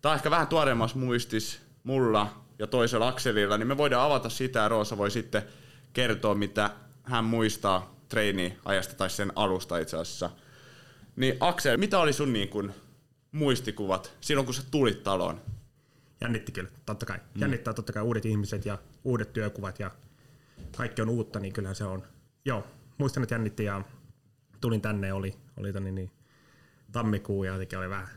Tämä 0.00 0.10
on 0.10 0.16
ehkä 0.16 0.30
vähän 0.30 0.48
tuoreemmassa 0.48 0.98
muistis 0.98 1.60
mulla 1.84 2.44
ja 2.58 2.66
toisella 2.66 3.08
Akselilla, 3.08 3.58
niin 3.58 3.68
me 3.68 3.76
voidaan 3.76 4.06
avata 4.06 4.28
sitä 4.28 4.58
ja 4.58 4.68
Roosa 4.68 4.98
voi 4.98 5.10
sitten 5.10 5.42
kertoa, 5.92 6.34
mitä 6.34 6.70
hän 7.02 7.24
muistaa 7.24 7.91
treeni-ajasta 8.12 8.94
tai 8.94 9.10
sen 9.10 9.32
alusta 9.36 9.78
itse 9.78 9.96
asiassa. 9.96 10.30
Niin 11.16 11.36
Aksel, 11.40 11.76
mitä 11.76 11.98
oli 11.98 12.12
sun 12.12 12.32
niin 12.32 12.48
kuin 12.48 12.72
muistikuvat 13.32 14.12
silloin, 14.20 14.44
kun 14.44 14.54
sä 14.54 14.62
tulit 14.70 15.02
taloon? 15.02 15.40
Jännitti 16.20 16.52
kyllä, 16.52 16.70
totta 16.86 17.06
kai. 17.06 17.16
Mm. 17.16 17.40
Jännittää 17.40 17.74
totta 17.74 17.92
kai 17.92 18.02
uudet 18.02 18.26
ihmiset 18.26 18.66
ja 18.66 18.78
uudet 19.04 19.32
työkuvat 19.32 19.80
ja 19.80 19.90
kaikki 20.76 21.02
on 21.02 21.08
uutta, 21.08 21.40
niin 21.40 21.52
kyllähän 21.52 21.76
se 21.76 21.84
on. 21.84 22.02
Joo, 22.44 22.66
muistan, 22.98 23.22
että 23.22 23.34
jännitti 23.34 23.64
ja 23.64 23.82
tulin 24.60 24.80
tänne, 24.80 25.12
oli, 25.12 25.34
oli 25.56 25.72
toni 25.72 25.92
niin 25.92 26.10
tammikuu 26.92 27.44
ja 27.44 27.52
jotenkin 27.52 27.78
oli 27.78 27.88
vähän, 27.88 28.08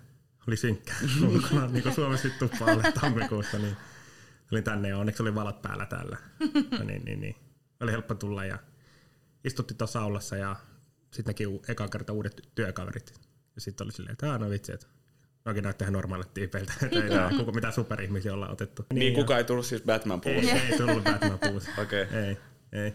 oli 0.47 0.57
synkkää 0.57 0.97
ulkona, 1.29 1.67
niin 1.67 1.83
kuin 1.83 1.95
Suomessa 1.95 2.27
tuppaa 2.39 2.67
olla 2.67 2.91
tammikuussa, 3.01 3.57
niin 3.57 3.77
tulin 4.49 4.63
tänne 4.63 4.89
ja 4.89 4.97
onneksi 4.97 5.23
oli 5.23 5.35
valot 5.35 5.61
päällä 5.61 5.85
täällä. 5.85 6.17
Ja 6.79 6.83
niin, 6.83 7.05
niin, 7.05 7.21
niin. 7.21 7.35
Oli 7.79 7.91
helppo 7.91 8.15
tulla 8.15 8.45
ja 8.45 8.57
istutti 9.45 9.73
tuossa 9.73 10.01
aulassa 10.01 10.35
ja 10.37 10.55
sitten 11.11 11.29
näki 11.31 11.47
u- 11.47 11.61
eka 11.67 11.87
kerta 11.87 12.13
uudet 12.13 12.49
työkaverit. 12.55 13.13
Ja 13.55 13.61
sitten 13.61 13.85
oli 13.85 13.91
silleen, 13.91 14.11
että 14.13 14.31
aah, 14.31 14.39
no 14.39 14.49
vitsi, 14.49 14.71
että 14.73 14.87
Nokin 15.45 15.63
näyttää 15.63 15.85
ihan 15.85 15.93
normaalit 15.93 16.33
tyypeiltä, 16.33 16.73
että 16.81 17.03
ei 17.03 17.09
ole 17.19 17.29
kuka, 17.37 17.51
mitään 17.51 17.73
superihmisiä 17.73 18.33
ollaan 18.33 18.51
otettu. 18.51 18.85
Niin, 18.93 19.13
ja- 19.13 19.19
kuka 19.19 19.37
ei 19.37 19.43
tullut 19.43 19.65
siis 19.65 19.81
Batman 19.81 20.21
ei, 20.25 20.33
puolesta. 20.33 20.67
ei 20.67 20.77
tullut 20.77 21.03
Batman 21.03 21.39
puussa. 21.39 21.69
Okei. 21.81 22.01
Ei, 22.11 22.37
ei. 22.71 22.91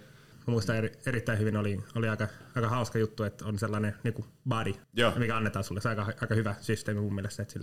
Mä 0.47 0.53
muistan 0.53 0.77
eri, 0.77 0.93
erittäin 1.07 1.39
hyvin, 1.39 1.57
oli, 1.57 1.81
oli 1.95 2.09
aika, 2.09 2.29
aika 2.55 2.69
hauska 2.69 2.99
juttu, 2.99 3.23
että 3.25 3.45
on 3.47 3.59
sellainen 3.59 3.95
niin 4.05 4.15
body, 4.49 4.75
Joo. 4.93 5.13
mikä 5.17 5.37
annetaan 5.37 5.65
sulle. 5.65 5.81
Se 5.81 5.89
on 5.89 5.99
aika, 5.99 6.13
aika 6.21 6.35
hyvä 6.35 6.55
systeemi 6.61 7.01
mun 7.01 7.15
mielestä, 7.15 7.43
että 7.43 7.59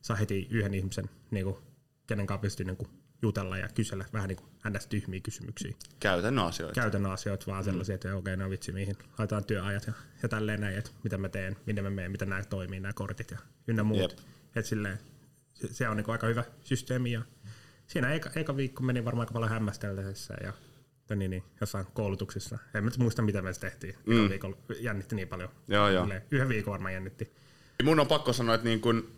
saa 0.00 0.16
heti 0.16 0.46
yhden 0.50 0.74
ihmisen 0.74 1.10
niin 1.30 1.44
kuin, 1.44 1.56
kenen 2.06 2.26
kanssa 2.26 2.40
pystyy 2.42 2.66
niin 2.66 2.76
kuin 2.76 2.88
jutella 3.22 3.58
ja 3.58 3.68
kysellä 3.68 4.04
vähän 4.12 4.28
niin 4.28 4.36
kuin 4.36 4.50
ns. 4.70 4.86
tyhmiä 4.86 5.20
kysymyksiä. 5.20 5.74
Käytännön 6.00 6.44
asioita. 6.44 6.80
Käytännön 6.80 7.12
asioita, 7.12 7.46
vaan 7.46 7.64
sellaisia, 7.64 7.94
että 7.94 8.16
okei, 8.16 8.34
okay, 8.34 8.44
no 8.44 8.50
vitsi, 8.50 8.72
mihin 8.72 8.96
laitetaan 9.18 9.44
työajat 9.44 9.86
ja, 9.86 9.92
ja 10.22 10.28
tälleen 10.28 10.60
näin, 10.60 10.78
että 10.78 10.90
mitä 11.04 11.18
mä 11.18 11.28
teen, 11.28 11.56
minne 11.66 11.82
mä 11.82 11.90
menen, 11.90 12.10
miten 12.10 12.28
nämä 12.28 12.44
toimii, 12.44 12.80
nämä 12.80 12.92
kortit 12.92 13.30
ja 13.30 13.38
ynnä 13.66 13.82
muut. 13.82 14.00
Jep. 14.00 14.20
Että 14.56 14.68
silleen, 14.68 14.98
se, 15.54 15.74
se 15.74 15.88
on 15.88 15.96
niin 15.96 16.04
kuin 16.04 16.12
aika 16.12 16.26
hyvä 16.26 16.44
systeemi 16.64 17.12
ja 17.12 17.22
siinä 17.86 18.12
eka, 18.12 18.30
eka 18.34 18.56
viikko 18.56 18.82
meni 18.82 19.04
varmaan 19.04 19.22
aika 19.22 19.32
paljon 19.32 19.50
hämmästellessä 19.50 20.34
ja 20.42 20.52
niin, 21.14 21.30
niin, 21.30 21.42
jossain 21.60 21.86
koulutuksissa. 21.94 22.58
En 22.74 22.84
mä 22.84 22.90
nyt 22.90 22.98
muista, 22.98 23.22
mitä 23.22 23.42
me 23.42 23.52
tehtiin. 23.52 23.94
Mm. 24.06 24.28
Viikolla 24.28 24.56
jännitti 24.80 25.16
niin 25.16 25.28
paljon. 25.28 25.48
Joo, 25.68 25.88
joo. 25.88 26.08
Yhden 26.30 26.48
viikon 26.48 26.72
varmaan 26.72 26.94
jännitti. 26.94 27.32
Mun 27.84 28.00
on 28.00 28.06
pakko 28.06 28.32
sanoa, 28.32 28.54
että 28.54 28.64
niin 28.64 28.80
kun 28.80 29.12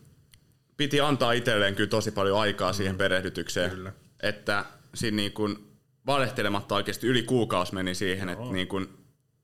piti 0.79 1.01
antaa 1.01 1.33
itselleen 1.33 1.75
kyllä 1.75 1.91
tosi 1.91 2.11
paljon 2.11 2.41
aikaa 2.41 2.73
siihen 2.73 2.97
perehdytykseen. 2.97 3.71
Kyllä. 3.71 3.93
Että 4.23 4.65
siinä 4.95 5.17
niin 5.17 5.33
kun 5.33 5.69
valehtelematta 6.07 6.75
oikeasti 6.75 7.07
yli 7.07 7.23
kuukausi 7.23 7.75
meni 7.75 7.95
siihen, 7.95 8.29
että 8.29 8.45
niin 8.45 8.69
kun 8.69 8.89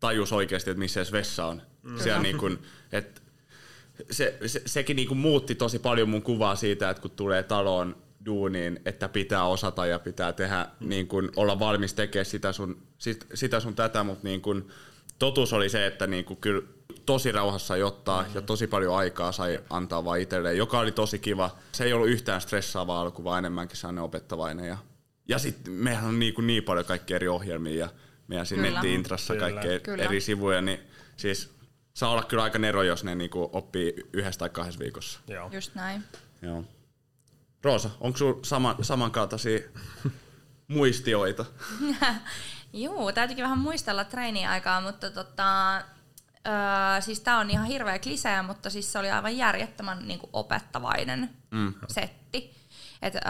tajus 0.00 0.32
oikeasti, 0.32 0.70
että 0.70 0.78
missä 0.78 1.00
edes 1.00 1.12
vessa 1.12 1.46
on. 1.46 1.62
Siellä 2.02 2.22
niin 2.22 2.38
kun, 2.38 2.58
että 2.92 3.20
se, 4.10 4.38
se, 4.46 4.62
sekin 4.66 4.96
niin 4.96 5.08
kun 5.08 5.16
muutti 5.16 5.54
tosi 5.54 5.78
paljon 5.78 6.08
mun 6.08 6.22
kuvaa 6.22 6.56
siitä, 6.56 6.90
että 6.90 7.00
kun 7.00 7.10
tulee 7.10 7.42
taloon 7.42 7.96
duuniin, 8.26 8.80
että 8.84 9.08
pitää 9.08 9.44
osata 9.46 9.86
ja 9.86 9.98
pitää 9.98 10.32
tehdä, 10.32 10.66
niin 10.80 11.06
kun, 11.06 11.32
olla 11.36 11.58
valmis 11.58 11.94
tekemään 11.94 12.26
sitä 12.26 12.52
sun, 12.52 12.82
sit, 12.98 13.26
sitä 13.34 13.60
sun 13.60 13.74
tätä, 13.74 14.04
mutta 14.04 14.28
niin 14.28 14.40
kun, 14.40 14.68
totuus 15.18 15.52
oli 15.52 15.68
se, 15.68 15.86
että 15.86 16.06
niin 16.06 16.24
kun, 16.24 16.36
kyllä 16.36 16.62
tosi 17.06 17.32
rauhassa 17.32 17.74
ottaa 17.74 18.24
ja 18.34 18.42
tosi 18.42 18.66
paljon 18.66 18.96
aikaa 18.96 19.32
sai 19.32 19.60
antaa 19.70 20.04
vaan 20.04 20.20
itselleen, 20.20 20.56
joka 20.56 20.78
oli 20.78 20.92
tosi 20.92 21.18
kiva. 21.18 21.56
Se 21.72 21.84
ei 21.84 21.92
ollut 21.92 22.08
yhtään 22.08 22.40
stressaavaa 22.40 23.00
alku, 23.00 23.24
vaan 23.24 23.38
enemmänkin 23.38 23.76
sellainen 23.76 24.04
opettavainen. 24.04 24.66
Ja, 24.66 24.78
ja 25.28 25.38
sitten 25.38 25.72
mehän 25.72 26.04
on 26.04 26.18
niin, 26.18 26.34
kuin 26.34 26.46
niin 26.46 26.64
paljon 26.64 26.86
kaikkia 26.86 27.16
eri 27.16 27.28
ohjelmia 27.28 27.74
ja 27.74 27.88
meidän 28.28 28.46
siinä 28.46 28.62
netti-intrassa 28.62 29.36
kaikkea 29.36 29.80
Kyllä. 29.80 30.04
eri 30.04 30.20
sivuja, 30.20 30.60
niin 30.60 30.80
siis 31.16 31.54
saa 31.94 32.10
olla 32.10 32.22
kyllä 32.22 32.42
aika 32.42 32.58
nero, 32.58 32.82
jos 32.82 33.04
ne 33.04 33.14
niin 33.14 33.30
kuin 33.30 33.48
oppii 33.52 33.94
yhdessä 34.12 34.38
tai 34.38 34.48
kahdessa 34.48 34.80
viikossa. 34.80 35.20
Joo. 35.28 35.50
Just 35.52 35.74
näin. 35.74 36.04
Joo. 36.42 36.64
Roosa, 37.62 37.90
onko 38.00 38.18
sinulla 38.18 38.38
sama, 38.42 38.76
samankaltaisia 38.82 39.58
muistioita? 40.68 41.44
Joo, 42.74 43.12
täytyykin 43.12 43.42
vähän 43.42 43.58
muistella 43.58 44.04
treeniaikaa, 44.04 44.80
mutta 44.80 45.10
tota, 45.10 45.76
öö, 45.76 47.00
siis 47.00 47.20
tää 47.20 47.38
on 47.38 47.50
ihan 47.50 47.66
hirveä 47.66 47.98
klisee, 47.98 48.42
mutta 48.42 48.70
siis 48.70 48.92
se 48.92 48.98
oli 48.98 49.10
aivan 49.10 49.36
järjettömän 49.36 50.08
niin 50.08 50.18
kuin 50.18 50.30
opettavainen 50.32 51.30
mm. 51.50 51.74
setti. 51.88 52.54
Et, 53.02 53.14
öö, 53.14 53.22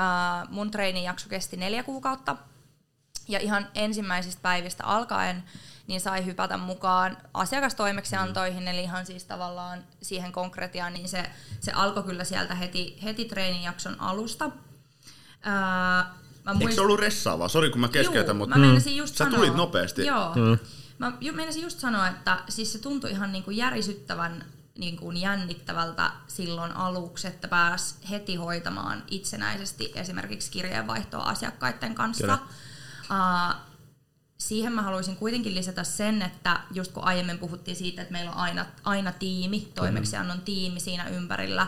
mun 0.49 0.71
treenijakso 0.71 1.29
kesti 1.29 1.57
neljä 1.57 1.83
kuukautta 1.83 2.37
ja 3.29 3.39
ihan 3.39 3.69
ensimmäisistä 3.75 4.43
päivistä 4.43 4.85
alkaen 4.85 5.45
niin 5.87 6.01
sai 6.01 6.25
hypätä 6.25 6.57
mukaan 6.57 7.17
asiakastoimeksiantoihin, 7.35 8.63
mm. 8.63 8.67
eli 8.67 8.83
ihan 8.83 9.07
siis 9.07 9.25
tavallaan 9.25 9.85
siihen 10.03 10.33
konkretiaan, 10.33 10.95
niin 10.95 11.09
se, 11.09 11.31
se 11.61 11.73
alkoi 11.73 12.03
kyllä 12.03 12.25
sieltä 12.25 12.55
heti, 12.55 12.99
heti 13.03 13.25
treenijakson 13.25 14.01
alusta. 14.01 14.45
Öö, 15.47 16.24
mä 16.45 16.53
Eikö 16.53 16.65
muist- 16.65 16.75
se 16.75 16.81
ollut 16.81 17.01
ressaavaa? 17.01 17.49
Sori 17.49 17.71
kun 17.71 17.81
mä 17.81 17.89
keskeytän, 17.89 18.37
Juu, 18.37 18.39
mutta 18.39 18.59
mä 18.59 18.67
meinasin 18.67 18.97
just 18.97 19.17
sä 19.17 19.25
sanoa, 19.25 19.39
tulit 19.39 19.55
nopeasti. 19.55 20.07
Joo. 20.07 20.35
Mm. 20.35 20.59
Mä 20.99 21.13
ju- 21.21 21.33
meinasin 21.33 21.63
just 21.63 21.79
sanoa, 21.79 22.09
että 22.09 22.39
siis 22.49 22.73
se 22.73 22.79
tuntui 22.79 23.11
ihan 23.11 23.33
niinku 23.33 23.51
järisyttävän 23.51 24.45
niin 24.79 24.97
kuin 24.97 25.17
jännittävältä 25.17 26.11
silloin 26.27 26.73
aluksi, 26.73 27.27
että 27.27 27.49
pääs 27.49 27.99
heti 28.11 28.35
hoitamaan 28.37 29.03
itsenäisesti 29.11 29.93
esimerkiksi 29.95 30.51
kirjeenvaihtoa 30.51 31.23
asiakkaiden 31.23 31.95
kanssa. 31.95 32.39
Uh, 33.11 33.55
siihen 34.39 34.73
mä 34.73 34.83
haluaisin 34.83 35.17
kuitenkin 35.17 35.55
lisätä 35.55 35.85
sen, 35.85 36.23
että 36.23 36.61
just 36.71 36.93
kun 36.93 37.05
aiemmin 37.05 37.39
puhuttiin 37.39 37.77
siitä, 37.77 38.03
että 38.03 38.13
meillä 38.13 38.31
on 38.31 38.37
aina, 38.37 38.67
aina 38.85 39.13
tiimi, 39.13 39.73
toimeksiannon 39.75 40.41
tiimi 40.41 40.81
siinä 40.81 41.09
ympärillä, 41.09 41.67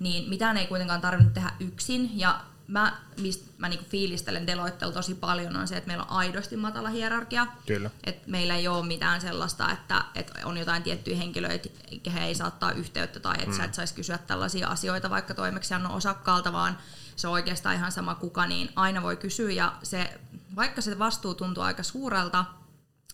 niin 0.00 0.28
mitään 0.28 0.56
ei 0.56 0.66
kuitenkaan 0.66 1.00
tarvinnut 1.00 1.34
tehdä 1.34 1.52
yksin. 1.60 2.10
Ja 2.18 2.40
mä, 2.66 2.96
mistä 3.20 3.50
mä 3.58 3.68
niinku 3.68 3.84
fiilistelen 3.90 4.46
Deloittella 4.46 4.92
tosi 4.92 5.14
paljon, 5.14 5.56
on 5.56 5.68
se, 5.68 5.76
että 5.76 5.88
meillä 5.88 6.04
on 6.04 6.10
aidosti 6.10 6.56
matala 6.56 6.88
hierarkia. 6.88 7.46
Kyllä. 7.66 7.90
Et 8.04 8.26
meillä 8.26 8.56
ei 8.56 8.68
ole 8.68 8.86
mitään 8.86 9.20
sellaista, 9.20 9.70
että, 9.70 10.04
että 10.14 10.34
on 10.44 10.56
jotain 10.56 10.82
tiettyjä 10.82 11.16
henkilöitä, 11.16 11.68
kehen 12.02 12.22
ei 12.22 12.34
saa 12.34 12.46
ottaa 12.46 12.72
yhteyttä 12.72 13.20
tai 13.20 13.34
että 13.38 13.50
mm. 13.50 13.56
sä 13.56 13.64
et 13.64 13.74
saisi 13.74 13.94
kysyä 13.94 14.18
tällaisia 14.18 14.68
asioita 14.68 15.10
vaikka 15.10 15.34
toimeksiannon 15.34 15.92
osakkaalta, 15.92 16.52
vaan 16.52 16.78
se 17.16 17.28
on 17.28 17.32
oikeastaan 17.32 17.74
ihan 17.74 17.92
sama 17.92 18.14
kuka, 18.14 18.46
niin 18.46 18.70
aina 18.76 19.02
voi 19.02 19.16
kysyä 19.16 19.50
ja 19.50 19.72
se, 19.82 20.20
vaikka 20.56 20.80
se 20.80 20.98
vastuu 20.98 21.34
tuntuu 21.34 21.62
aika 21.62 21.82
suurelta, 21.82 22.44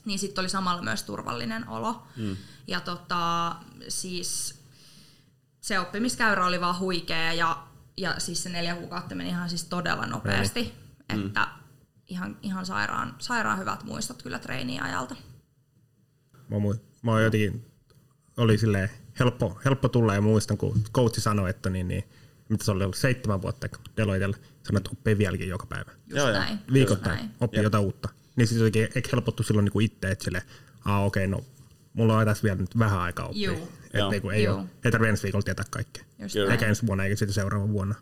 niin 0.05 0.19
sitten 0.19 0.43
oli 0.43 0.49
samalla 0.49 0.83
myös 0.83 1.03
turvallinen 1.03 1.69
olo. 1.69 2.03
Mm. 2.17 2.37
Ja 2.67 2.81
tota, 2.81 3.55
siis 3.89 4.61
se 5.61 5.79
oppimiskäyrä 5.79 6.47
oli 6.47 6.61
vaan 6.61 6.79
huikea 6.79 7.33
ja, 7.33 7.63
ja 8.01 8.15
siis 8.21 8.43
se 8.43 8.49
neljä 8.49 8.75
kuukautta 8.75 9.15
meni 9.15 9.29
ihan 9.29 9.49
siis 9.49 9.65
todella 9.65 10.07
nopeasti, 10.07 10.75
että 11.09 11.49
ihan, 12.09 12.37
ihan 12.43 12.67
sairaan, 12.67 13.15
sairaan 13.19 13.59
hyvät 13.59 13.85
muistot 13.85 14.23
kyllä 14.23 14.39
treeniajalta. 14.39 15.17
Mä, 16.49 16.57
mu- 16.57 16.81
mä 17.03 17.11
oon 17.11 17.25
jotenkin, 17.25 17.67
oli 18.37 18.59
silleen 18.59 18.91
helppo, 19.19 19.61
helppo 19.65 19.89
tulla 19.89 20.15
ja 20.15 20.21
muistan, 20.21 20.57
kun 20.59 20.83
coachi 20.95 21.21
sanoi, 21.21 21.51
että 21.51 21.71
niin, 21.71 21.89
niin 21.89 22.05
mitä 22.49 22.65
se 22.65 22.71
oli 22.71 22.85
ollut 22.85 22.97
seitsemän 22.97 23.43
vuotta 23.43 23.69
Deloitella, 23.97 24.37
sanoi, 24.63 24.79
että 24.79 24.91
oppii 24.93 25.19
vieläkin 25.19 25.49
joka 25.49 25.67
päivä. 25.67 25.91
Just 25.91 26.17
Joo, 26.17 26.29
joo. 26.29 26.39
näin. 26.39 26.59
Viikoittain 26.73 27.31
oppii 27.41 27.63
jotain 27.63 27.85
uutta. 27.85 28.09
Niin 28.37 28.47
sitten 28.47 28.65
jotenkin 28.65 28.99
ehkä 28.99 29.11
helpottu 29.13 29.43
silloin 29.43 29.65
niin 29.65 29.73
kuin 29.73 29.87
itse, 29.87 30.11
että 30.11 30.25
silleen, 30.25 30.45
aa 30.85 31.05
okei, 31.05 31.27
no 31.27 31.45
mulla 31.93 32.19
on 32.19 32.27
tässä 32.27 32.43
vielä 32.43 32.57
nyt 32.57 32.79
vähän 32.79 33.01
aikaa 33.01 33.27
oppia. 33.27 33.51
Juu. 33.51 33.69
Että 33.85 34.09
niin 34.09 34.23
kuin 34.23 34.37
ei, 34.37 34.45
Juu. 34.45 34.57
ole, 34.57 34.65
ei 34.85 34.91
tarvitse 34.91 35.11
ensi 35.11 35.23
viikolla 35.23 35.43
tietää 35.43 35.65
kaikkea. 35.71 36.05
Just. 36.19 36.37
Eikä 36.51 36.67
ensi 36.67 36.87
vuonna 36.87 37.05
eikä 37.05 37.17
sitten 37.17 37.35
seuraavana 37.35 37.73
vuonna. 37.73 37.95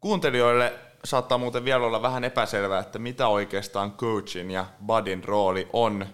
Kuuntelijoille 0.00 0.72
saattaa 1.04 1.38
muuten 1.38 1.64
vielä 1.64 1.84
olla 1.86 2.02
vähän 2.02 2.24
epäselvää, 2.24 2.80
että 2.80 2.98
mitä 2.98 3.28
oikeastaan 3.28 3.92
coachin 3.92 4.50
ja 4.50 4.66
budin 4.86 5.24
rooli 5.24 5.68
on. 5.72 6.06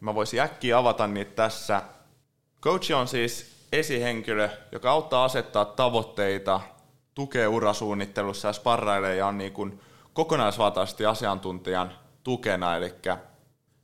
Mä 0.00 0.14
voisin 0.14 0.40
äkkiä 0.40 0.78
avata 0.78 1.06
niitä 1.06 1.30
tässä. 1.34 1.82
Coach 2.62 2.92
on 2.92 3.08
siis 3.08 3.58
esihenkilö, 3.72 4.48
joka 4.72 4.90
auttaa 4.90 5.24
asettaa 5.24 5.64
tavoitteita, 5.64 6.60
tukee 7.14 7.46
urasuunnittelussa 7.46 8.48
ja 8.48 8.52
sparrailee 8.52 9.16
ja 9.16 9.26
on 9.26 9.38
niin 9.38 9.52
kuin 9.52 9.80
kokonaisvaltaisesti 10.12 11.06
asiantuntijan 11.06 11.92
tukena. 12.24 12.76
Eli, 12.76 12.94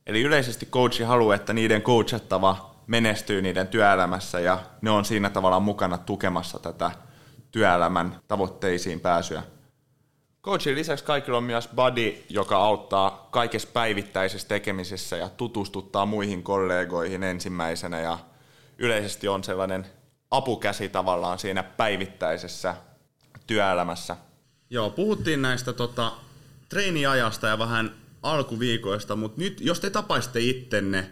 eli 0.06 0.22
yleisesti 0.22 0.66
coachi 0.66 1.02
haluaa, 1.02 1.34
että 1.34 1.52
niiden 1.52 1.82
coachattava 1.82 2.74
menestyy 2.86 3.42
niiden 3.42 3.68
työelämässä 3.68 4.40
ja 4.40 4.58
ne 4.80 4.90
on 4.90 5.04
siinä 5.04 5.30
tavallaan 5.30 5.62
mukana 5.62 5.98
tukemassa 5.98 6.58
tätä 6.58 6.90
työelämän 7.50 8.20
tavoitteisiin 8.28 9.00
pääsyä. 9.00 9.42
Coachin 10.42 10.74
lisäksi 10.74 11.04
kaikilla 11.04 11.38
on 11.38 11.44
myös 11.44 11.68
buddy, 11.68 12.24
joka 12.28 12.56
auttaa 12.56 13.28
kaikessa 13.30 13.68
päivittäisessä 13.72 14.48
tekemisessä 14.48 15.16
ja 15.16 15.28
tutustuttaa 15.28 16.06
muihin 16.06 16.42
kollegoihin 16.42 17.22
ensimmäisenä 17.22 18.00
ja 18.00 18.18
yleisesti 18.78 19.28
on 19.28 19.44
sellainen 19.44 19.86
apukäsi 20.30 20.88
tavallaan 20.88 21.38
siinä 21.38 21.62
päivittäisessä 21.62 22.74
työelämässä. 23.46 24.16
Joo, 24.70 24.90
puhuttiin 24.90 25.42
näistä 25.42 25.72
tota, 25.72 26.12
treeniajasta 26.68 27.46
ja 27.46 27.58
vähän 27.58 28.03
alkuviikoista, 28.24 29.16
mutta 29.16 29.40
nyt 29.40 29.60
jos 29.60 29.80
te 29.80 29.90
tapaisitte 29.90 30.40
ittenne 30.40 31.10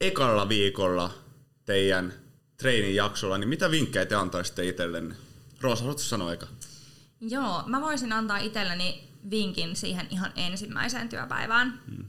ekalla 0.00 0.48
viikolla 0.48 1.14
teidän 1.64 2.12
treenijaksolla, 2.56 3.38
niin 3.38 3.48
mitä 3.48 3.70
vinkkejä 3.70 4.06
te 4.06 4.14
antaisitte 4.14 4.68
itsellenne? 4.68 5.14
Roosa, 5.60 5.82
haluatko 5.82 6.02
sanoa 6.02 6.32
eka? 6.32 6.46
Joo, 7.20 7.62
mä 7.66 7.80
voisin 7.80 8.12
antaa 8.12 8.38
itselleni 8.38 9.08
vinkin 9.30 9.76
siihen 9.76 10.06
ihan 10.10 10.32
ensimmäiseen 10.36 11.08
työpäivään, 11.08 11.80
hmm. 11.86 12.04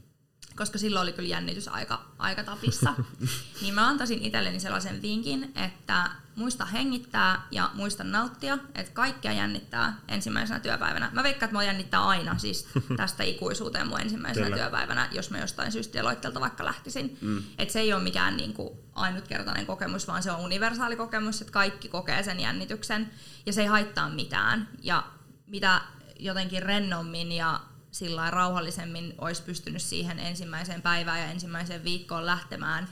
Koska 0.56 0.78
silloin 0.78 1.02
oli 1.02 1.12
kyllä 1.12 1.28
jännitys 1.28 1.68
aika, 1.68 2.04
aika 2.18 2.44
tapissa. 2.44 2.94
niin 3.62 3.74
mä 3.74 3.88
antaisin 3.88 4.22
itselleni 4.22 4.60
sellaisen 4.60 5.02
vinkin, 5.02 5.52
että 5.54 6.10
muista 6.36 6.64
hengittää 6.64 7.42
ja 7.50 7.70
muista 7.74 8.04
nauttia, 8.04 8.58
että 8.74 8.92
kaikkea 8.92 9.32
jännittää 9.32 9.96
ensimmäisenä 10.08 10.60
työpäivänä. 10.60 11.10
Mä 11.12 11.22
veikkaan, 11.22 11.44
että 11.48 11.54
mua 11.54 11.62
jännittää 11.62 12.04
aina, 12.04 12.38
siis 12.38 12.68
tästä 12.96 13.24
ikuisuuteen 13.24 13.88
mun 13.88 14.00
ensimmäisenä 14.00 14.46
Kyllä. 14.46 14.58
työpäivänä, 14.58 15.08
jos 15.12 15.30
mä 15.30 15.38
jostain 15.38 15.72
syystä 15.72 15.98
Deloittelta 15.98 16.40
vaikka 16.40 16.64
lähtisin. 16.64 17.18
Mm. 17.20 17.42
Että 17.58 17.72
se 17.72 17.80
ei 17.80 17.92
ole 17.92 18.02
mikään 18.02 18.36
niinku 18.36 18.84
ainutkertainen 18.92 19.66
kokemus, 19.66 20.08
vaan 20.08 20.22
se 20.22 20.30
on 20.30 20.40
universaali 20.40 20.96
kokemus, 20.96 21.40
että 21.40 21.52
kaikki 21.52 21.88
kokee 21.88 22.22
sen 22.22 22.40
jännityksen 22.40 23.10
ja 23.46 23.52
se 23.52 23.60
ei 23.60 23.66
haittaa 23.66 24.08
mitään. 24.08 24.68
Ja 24.82 25.04
mitä 25.46 25.80
jotenkin 26.18 26.62
rennommin 26.62 27.32
ja 27.32 27.60
sillä 27.98 28.30
rauhallisemmin 28.30 29.14
olisi 29.18 29.42
pystynyt 29.42 29.82
siihen 29.82 30.18
ensimmäiseen 30.18 30.82
päivään 30.82 31.20
ja 31.20 31.26
ensimmäiseen 31.26 31.84
viikkoon 31.84 32.26
lähtemään, 32.26 32.88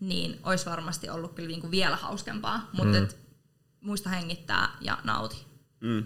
niin 0.00 0.38
olisi 0.42 0.66
varmasti 0.66 1.10
ollut 1.10 1.34
kyllä 1.34 1.48
niinku 1.48 1.70
vielä 1.70 1.96
hauskempaa. 1.96 2.70
Mutta 2.72 3.00
mm. 3.00 3.08
muista 3.80 4.10
hengittää 4.10 4.76
ja 4.80 4.98
nauti. 5.04 5.36
Mm. 5.80 6.04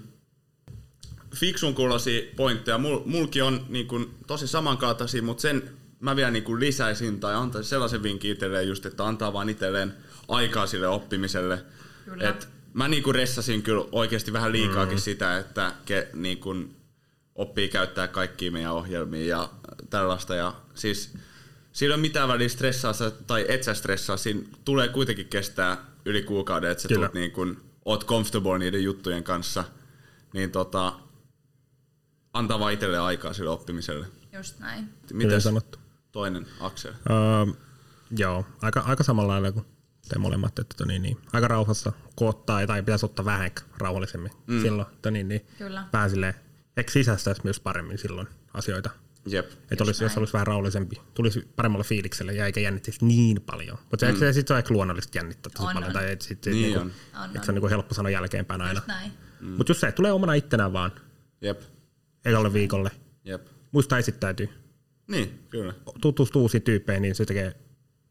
fiksun 1.35 1.75
kuulosia 1.75 2.23
pointteja. 2.37 2.79
Mul, 2.79 3.01
mulki 3.05 3.43
on 3.43 3.67
niin 3.69 3.89
kuin, 3.89 4.15
tosi 4.27 4.49
samankaltaisia, 4.49 5.23
mutta 5.23 5.41
sen 5.41 5.71
mä 6.01 6.17
vielä 6.17 6.31
niin 6.31 6.45
kuin 6.45 6.61
lisäisin 6.61 7.21
tai 7.21 7.35
antaisin 7.35 7.71
sellaisen 7.71 8.03
vinkin 8.03 8.33
itselleen 8.33 8.69
just, 8.69 8.87
että 8.87 9.07
antaa 9.07 9.33
vaan 9.33 9.49
itselleen 9.49 9.95
aikaa 10.29 10.67
sille 10.67 10.89
oppimiselle. 10.89 11.65
Kyllä. 12.05 12.29
Et 12.29 12.49
mä 12.73 12.89
niin 12.89 13.03
kuin 13.03 13.15
ressasin 13.15 13.63
kyllä 13.63 13.85
oikeasti 13.93 14.33
vähän 14.33 14.53
liikaakin 14.53 14.99
mm. 14.99 15.01
sitä, 15.01 15.39
että 15.39 15.73
ke, 15.85 16.09
niin 16.15 16.39
kuin 16.39 16.82
oppii 17.35 17.69
käyttää 17.69 18.09
kaikkia 18.09 18.53
meidän 18.53 18.73
ohjelmia 18.73 19.27
ja 19.27 19.51
tällaista. 19.91 20.35
Ja 20.35 20.55
siis 20.75 21.15
siinä 21.73 21.93
ei 21.93 21.95
ole 21.95 22.01
mitään 22.01 22.29
väliä 22.29 22.49
stressaa 22.49 22.93
tai 23.27 23.47
et 23.49 23.63
sä 23.63 23.75
stressaa, 23.75 24.17
siinä 24.17 24.43
tulee 24.65 24.89
kuitenkin 24.89 25.29
kestää 25.29 25.77
yli 26.05 26.23
kuukauden, 26.23 26.71
että 26.71 26.83
sä 26.83 26.89
Kyllä. 26.89 26.99
tulet 26.99 27.15
niin 27.15 27.33
kuin, 27.33 27.61
oot 27.85 28.07
comfortable 28.07 28.59
niiden 28.59 28.85
juttujen 28.85 29.25
kanssa, 29.25 29.65
niin 30.33 30.51
tota, 30.51 30.93
antaa 32.33 32.59
vaan 32.59 32.73
itselle 32.73 32.99
aikaa 32.99 33.33
sille 33.33 33.51
oppimiselle. 33.51 34.07
Just 34.33 34.59
näin. 34.59 34.89
Hyvin 35.13 35.27
Mites 35.27 35.45
sanottu. 35.45 35.79
toinen 36.13 36.47
Aksel? 36.61 36.93
Öö, 37.11 37.55
joo, 38.17 38.47
aika, 38.63 38.81
aika 38.81 39.03
samalla 39.05 39.33
lailla 39.33 39.53
kuin 39.53 39.67
te 40.09 40.19
molemmat, 40.19 40.59
että 40.59 40.75
tota 40.77 40.89
niin, 40.89 41.03
niin, 41.03 41.19
aika 41.33 41.49
rauhassa 41.49 41.93
koottaa 42.17 42.67
tai 42.67 42.83
pitäisi 42.83 43.07
ottaa 43.07 43.25
vähän 43.25 43.51
rauhallisemmin 43.79 44.33
mm. 44.47 44.63
silloin, 44.63 44.89
että 44.93 45.11
niin, 45.11 45.29
niin, 45.29 45.47
Kyllä. 45.59 45.85
vähän 45.93 46.11
silleen, 46.11 46.35
ehkä 46.77 46.93
sisäistäisi 46.93 47.41
myös 47.45 47.61
paremmin 47.61 47.99
silloin 47.99 48.29
asioita. 48.55 48.91
Jep. 49.27 49.51
Että 49.71 49.85
olisi, 49.85 50.05
jos 50.05 50.19
olisi 50.19 50.33
vähän 50.33 50.47
rauhallisempi, 50.47 50.97
tulisi 51.15 51.49
paremmalle 51.57 51.85
fiilikselle 51.85 52.33
ja 52.33 52.47
eikä 52.47 52.61
jännittäisi 52.61 53.05
niin 53.05 53.41
paljon. 53.43 53.79
Mutta 53.91 54.07
mm. 54.07 54.17
se, 54.17 54.33
sit 54.33 54.49
se 54.49 54.55
on 54.55 54.59
ehkä 54.59 54.75
luonnollisesti 54.75 55.19
jännittää 55.19 55.51
tosi 55.51 55.67
On, 55.69 55.75
paljon. 55.75 55.89
on. 55.89 55.93
Tai 55.93 56.13
et 56.13 56.23
sit, 56.23 56.47
Niin 56.47 56.63
niinku, 56.63 56.81
on. 56.81 56.93
On. 57.23 57.31
se 57.45 57.51
on 57.51 57.55
niinku 57.55 57.69
helppo 57.69 57.95
sanoa 57.95 58.11
jälkeenpäin 58.11 58.61
aina. 58.61 58.83
Mm. 59.41 59.49
Mutta 59.49 59.71
just 59.71 59.81
se, 59.81 59.93
tulee 59.93 60.13
omana 60.13 60.35
ittenään 60.35 60.73
vaan 60.73 60.93
Jep. 61.41 61.61
ekalle 62.25 62.53
viikolle. 62.53 62.91
Jep. 63.25 63.47
Muista 63.73 63.99
esittäytyy. 63.99 64.49
Niin, 65.09 65.47
kyllä. 65.51 65.75
Tutustuu 66.01 66.43
uusiin 66.43 66.63
tyyppeihin, 66.63 67.03
niin 67.03 67.15
se 67.15 67.25
tekee 67.25 67.55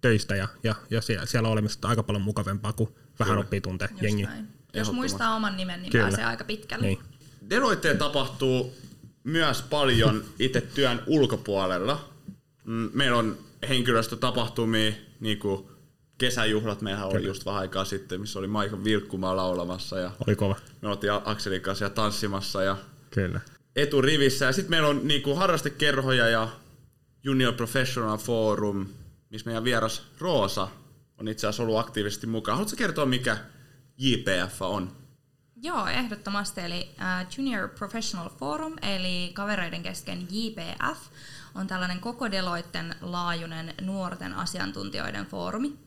töistä 0.02 0.36
ja, 0.36 0.48
ja, 0.64 0.76
ja 0.90 1.02
siellä, 1.02 1.26
siellä 1.26 1.50
olemista 1.50 1.88
aika 1.88 2.04
paljon 2.04 2.22
mukavampaa, 2.22 2.74
kuin 2.74 2.90
vähän 3.20 3.38
oppii 3.38 3.62
tuntee. 3.62 3.90
Jos 4.74 4.92
muistaa 4.92 5.36
oman 5.36 5.58
nimen, 5.58 5.82
niin 5.82 5.92
Kyllä. 5.92 6.04
pääsee 6.08 6.26
aika 6.26 6.44
pitkälle. 6.44 6.86
Niin. 6.86 7.00
Deloitteen 7.50 7.98
tapahtuu 7.98 8.74
myös 9.24 9.62
paljon 9.62 10.24
itse 10.40 10.62
työn 10.62 11.02
ulkopuolella. 11.08 12.10
Mm, 12.66 12.90
Meillä 12.94 13.18
on 13.18 13.38
henkilöstötapahtumia, 13.70 14.92
niin 15.20 15.40
kuin 15.40 15.68
kesäjuhlat, 16.18 16.82
meillähän 16.82 17.08
oli 17.10 17.26
just 17.26 17.46
vähän 17.46 17.60
aikaa 17.62 17.86
sitten, 17.86 18.22
missä 18.22 18.40
oli 18.40 18.48
Maikon 18.48 18.84
Vilkkumaa 18.84 19.36
laulamassa 19.36 20.00
ja 20.00 20.12
Oli 20.28 20.36
kova. 20.36 20.56
me 20.82 20.88
oltiin 20.90 21.14
Akselin 21.26 21.62
kanssa 21.62 21.86
ja 21.86 21.90
tanssimassa 21.90 22.64
ja 22.64 22.78
Kyllä. 23.12 23.42
eturivissä. 23.76 24.46
Ja 24.46 24.52
sitten 24.52 24.70
meillä 24.70 24.88
on 24.88 25.08
niinku 25.08 25.36
harrastekerhoja 25.36 26.30
ja 26.30 26.48
Junior 27.24 27.54
Professional 27.54 28.18
Forum, 28.18 28.88
missä 29.30 29.46
meidän 29.46 29.64
vieras 29.64 30.02
Roosa 30.20 30.68
on 31.18 31.28
itse 31.28 31.48
asiassa 31.48 31.64
ollut 31.64 31.78
aktiivisesti 31.78 32.28
mukaan. 32.28 32.58
Haluatko 32.58 32.78
kertoa, 32.78 33.06
mikä 33.06 33.38
JPF 33.98 34.62
on? 34.62 34.92
Joo, 35.64 35.88
ehdottomasti. 35.88 36.62
Eli 36.62 36.96
äh, 37.02 37.28
Junior 37.38 37.70
Professional 37.70 38.30
Forum, 38.30 38.74
eli 38.82 39.32
kavereiden 39.34 39.84
kesken 39.84 40.28
JPF, 40.30 41.00
on 41.56 41.68
tällainen 41.68 42.00
koko 42.00 42.32
Deloitten 42.32 42.96
laajuinen 43.02 43.74
nuorten 43.82 44.34
asiantuntijoiden 44.34 45.26
foorumi. 45.26 45.80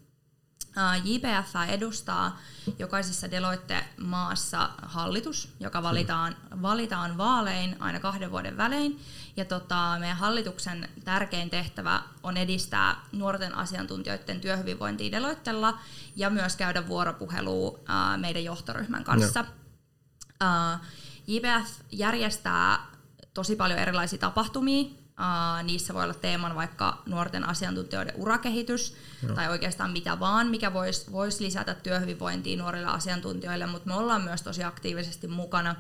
Äh, 0.78 1.02
JPF 1.04 1.54
edustaa 1.68 2.38
jokaisessa 2.78 3.30
Deloitte-maassa 3.30 4.70
hallitus, 4.82 5.54
joka 5.60 5.82
valitaan, 5.82 6.36
valitaan 6.62 7.18
vaalein 7.18 7.76
aina 7.80 8.00
kahden 8.00 8.30
vuoden 8.30 8.56
välein. 8.56 9.00
Ja 9.36 9.44
tota, 9.44 9.96
meidän 9.98 10.16
hallituksen 10.16 10.88
tärkein 11.04 11.50
tehtävä 11.50 12.02
on 12.22 12.36
edistää 12.36 12.96
nuorten 13.12 13.54
asiantuntijoiden 13.54 14.40
työhyvinvointia 14.40 15.12
Deloittella 15.12 15.78
ja 16.16 16.30
myös 16.30 16.56
käydä 16.56 16.88
vuoropuhelua 16.88 17.78
äh, 17.90 18.20
meidän 18.20 18.44
johtoryhmän 18.44 19.04
kanssa. 19.04 19.40
Uh, 19.40 19.63
JPF 21.26 21.70
järjestää 21.92 22.86
tosi 23.34 23.56
paljon 23.56 23.78
erilaisia 23.78 24.18
tapahtumia. 24.18 24.84
Niissä 25.62 25.94
voi 25.94 26.04
olla 26.04 26.14
teeman 26.14 26.54
vaikka 26.54 27.02
nuorten 27.06 27.48
asiantuntijoiden 27.48 28.14
urakehitys 28.16 28.96
Joo. 29.22 29.34
tai 29.34 29.48
oikeastaan 29.48 29.90
mitä 29.90 30.20
vaan, 30.20 30.46
mikä 30.46 30.72
voisi 30.72 31.12
vois 31.12 31.40
lisätä 31.40 31.74
työhyvinvointia 31.74 32.58
nuorille 32.58 32.86
asiantuntijoille, 32.86 33.66
mutta 33.66 33.88
me 33.88 33.94
ollaan 33.94 34.22
myös 34.22 34.42
tosi 34.42 34.64
aktiivisesti 34.64 35.28
mukana. 35.28 35.74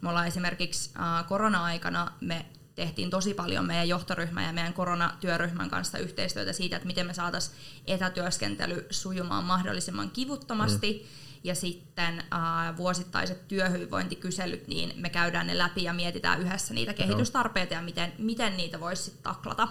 Me 0.00 0.08
ollaan 0.08 0.26
esimerkiksi 0.26 0.90
korona-aikana 1.28 2.12
me 2.20 2.46
tehtiin 2.74 3.10
tosi 3.10 3.34
paljon 3.34 3.66
meidän 3.66 3.88
johtoryhmän 3.88 4.44
ja 4.44 4.52
meidän 4.52 4.72
koronatyöryhmän 4.72 5.70
kanssa 5.70 5.98
yhteistyötä 5.98 6.52
siitä, 6.52 6.76
että 6.76 6.86
miten 6.86 7.06
me 7.06 7.14
saataisiin 7.14 7.56
etätyöskentely 7.86 8.86
sujumaan 8.90 9.44
mahdollisimman 9.44 10.10
kivuttomasti. 10.10 10.92
Mm. 11.02 11.25
Ja 11.46 11.54
sitten 11.54 12.18
äh, 12.18 12.76
vuosittaiset 12.76 13.48
työhyvinvointikyselyt, 13.48 14.68
niin 14.68 14.92
me 14.96 15.10
käydään 15.10 15.46
ne 15.46 15.58
läpi 15.58 15.84
ja 15.84 15.92
mietitään 15.92 16.40
yhdessä 16.40 16.74
niitä 16.74 16.94
kehitystarpeita 16.94 17.74
ja 17.74 17.82
miten, 17.82 18.12
miten 18.18 18.56
niitä 18.56 18.80
voisi 18.80 19.02
sitten 19.02 19.22
taklata. 19.22 19.68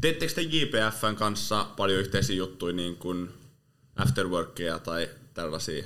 Teettekö 0.00 0.32
te 0.34 0.42
JPFn 0.42 1.16
kanssa 1.18 1.66
paljon 1.76 2.00
yhteisiä 2.00 2.36
juttuja, 2.36 2.74
niin 2.74 2.96
kuin 2.96 3.30
afterworkia 3.96 4.78
tai 4.78 5.08
tällaisia 5.34 5.84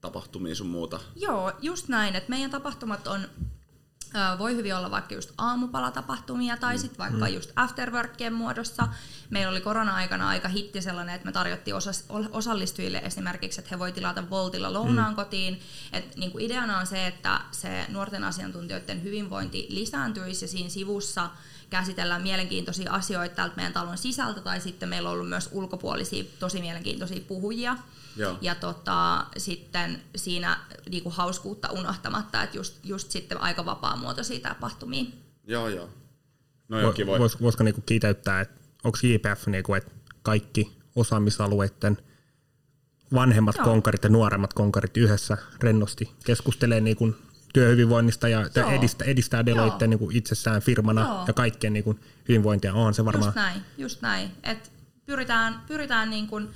tapahtumia 0.00 0.54
sun 0.54 0.66
muuta? 0.66 1.00
Joo, 1.16 1.52
just 1.62 1.88
näin, 1.88 2.16
että 2.16 2.30
meidän 2.30 2.50
tapahtumat 2.50 3.06
on 3.06 3.20
voi 4.38 4.56
hyvin 4.56 4.76
olla 4.76 4.90
vaikka 4.90 5.14
just 5.14 5.30
aamupalatapahtumia 5.38 6.56
tai 6.56 6.78
sitten 6.78 6.98
vaikka 6.98 7.28
just 7.28 7.50
afterworkien 7.56 8.32
muodossa. 8.32 8.88
Meillä 9.30 9.50
oli 9.50 9.60
korona-aikana 9.60 10.28
aika 10.28 10.48
hitti 10.48 10.82
sellainen, 10.82 11.14
että 11.14 11.26
me 11.26 11.32
tarjottiin 11.32 11.74
osas, 11.74 12.04
osallistujille 12.32 12.98
esimerkiksi, 12.98 13.60
että 13.60 13.70
he 13.70 13.78
voi 13.78 13.92
tilata 13.92 14.30
Voltilla 14.30 14.72
lounaan 14.72 15.14
kotiin. 15.14 15.60
Et 15.92 16.16
niinku 16.16 16.38
ideana 16.38 16.78
on 16.78 16.86
se, 16.86 17.06
että 17.06 17.40
se 17.50 17.86
nuorten 17.88 18.24
asiantuntijoiden 18.24 19.02
hyvinvointi 19.02 19.66
lisääntyisi 19.70 20.44
ja 20.44 20.48
siinä 20.48 20.68
sivussa 20.68 21.30
käsitellään 21.72 22.22
mielenkiintoisia 22.22 22.92
asioita 22.92 23.34
täältä 23.34 23.56
meidän 23.56 23.72
talon 23.72 23.98
sisältä 23.98 24.40
tai 24.40 24.60
sitten 24.60 24.88
meillä 24.88 25.08
on 25.08 25.14
ollut 25.14 25.28
myös 25.28 25.48
ulkopuolisia 25.52 26.24
tosi 26.38 26.60
mielenkiintoisia 26.60 27.20
puhujia. 27.28 27.76
Joo. 28.16 28.38
Ja 28.40 28.54
tota, 28.54 29.26
sitten 29.36 30.02
siinä 30.16 30.58
niinku 30.90 31.10
hauskuutta 31.10 31.70
unohtamatta, 31.70 32.42
että 32.42 32.56
just, 32.56 32.84
just 32.84 33.10
sitten 33.10 33.40
aika 33.40 33.64
vapaamuotoisia 33.64 34.40
tapahtumia. 34.40 35.04
Joo, 35.44 35.68
joo. 35.68 35.88
No 36.68 36.80
joo, 36.80 36.92
kivoja. 36.92 37.18
Vois, 37.20 37.40
voisiko 37.40 37.64
niinku 37.64 37.80
kiteyttää, 37.80 38.40
että 38.40 38.60
onko 38.84 38.98
JPF 39.02 39.46
niinku, 39.46 39.74
että 39.74 39.90
kaikki 40.22 40.76
osaamisalueiden 40.96 41.98
vanhemmat 43.14 43.56
Joo. 43.56 43.64
konkarit 43.64 44.04
ja 44.04 44.10
nuoremmat 44.10 44.52
konkarit 44.54 44.96
yhdessä 44.96 45.38
rennosti 45.62 46.12
keskustelee 46.24 46.80
niinku 46.80 47.14
työhyvinvoinnista 47.52 48.28
ja 48.28 48.48
Joo. 48.56 48.70
edistää, 48.70 49.06
edistää 49.06 49.46
Deloitte 49.46 49.86
niinku 49.86 50.10
itsessään 50.12 50.62
firmana 50.62 51.00
Joo. 51.00 51.24
ja 51.26 51.32
kaikkien 51.32 51.72
niinku 51.72 51.98
hyvinvointia 52.28 52.74
on 52.74 52.94
se 52.94 53.04
varmaan. 53.04 53.28
Just 53.28 53.36
näin, 53.36 53.62
just 53.78 54.02
näin. 54.02 54.30
Et 54.42 54.72
pyritään, 55.06 55.60
pyritään 55.66 56.10
niin 56.10 56.26
kuin, 56.26 56.48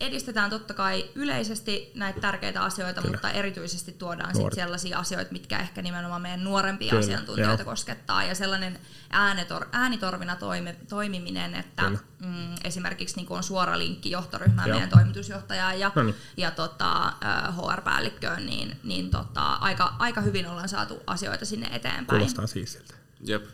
edistetään 0.00 0.50
totta 0.50 0.74
kai 0.74 1.10
yleisesti 1.14 1.92
näitä 1.94 2.20
tärkeitä 2.20 2.62
asioita, 2.62 3.00
Kyllä. 3.00 3.12
mutta 3.14 3.30
erityisesti 3.30 3.92
tuodaan 3.92 4.34
sit 4.34 4.52
sellaisia 4.52 4.98
asioita, 4.98 5.32
mitkä 5.32 5.58
ehkä 5.58 5.82
nimenomaan 5.82 6.22
meidän 6.22 6.44
nuorempia 6.44 6.90
Kyllä, 6.90 7.00
asiantuntijoita 7.00 7.62
joo. 7.62 7.70
koskettaa. 7.70 8.24
Ja 8.24 8.34
sellainen 8.34 8.78
äänetor, 9.10 9.66
äänitorvina 9.72 10.36
toimi, 10.36 10.74
toimiminen, 10.88 11.54
että 11.54 11.82
Kyllä. 11.82 11.98
mm, 12.18 12.54
esimerkiksi 12.64 13.16
niin 13.16 13.26
on 13.30 13.42
suora 13.42 13.78
linkki 13.78 14.10
johtoryhmään 14.10 14.68
Joo. 14.68 14.78
meidän 14.78 14.90
toimitusjohtajaan 14.90 15.80
ja, 15.80 15.92
No 15.94 16.02
niin. 16.02 16.14
ja 16.36 16.50
tota, 16.50 17.12
HR-päällikköön, 17.56 18.46
niin, 18.46 18.80
niin 18.84 19.10
tota, 19.10 19.52
aika, 19.52 19.94
aika 19.98 20.20
hyvin 20.20 20.46
ollaan 20.46 20.68
saatu 20.68 21.02
asioita 21.06 21.44
sinne 21.44 21.66
eteenpäin 21.72 22.06
Kuulostaa 22.06 22.46
siisiltä. 22.46 22.94
Jep. 23.20 23.44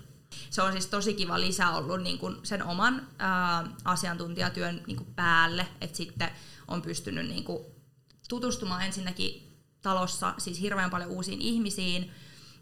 Se 0.51 0.63
on 0.63 0.73
siis 0.73 0.87
tosi 0.87 1.15
kiva 1.15 1.41
lisä 1.41 1.71
ollut 1.71 2.03
niin 2.03 2.19
kuin 2.19 2.37
sen 2.43 2.65
oman 2.65 3.09
ää, 3.19 3.65
asiantuntijatyön 3.85 4.83
niin 4.87 4.97
kuin 4.97 5.15
päälle, 5.17 5.67
että 5.81 5.97
sitten 5.97 6.31
on 6.69 6.83
pystynyt 6.83 7.27
niin 7.27 7.45
kuin 7.45 7.65
tutustumaan 8.29 8.83
ensinnäkin 8.83 9.59
talossa 9.83 10.35
siis 10.39 10.61
hirveän 10.61 10.91
paljon 10.91 11.11
uusiin 11.11 11.41
ihmisiin, 11.41 12.11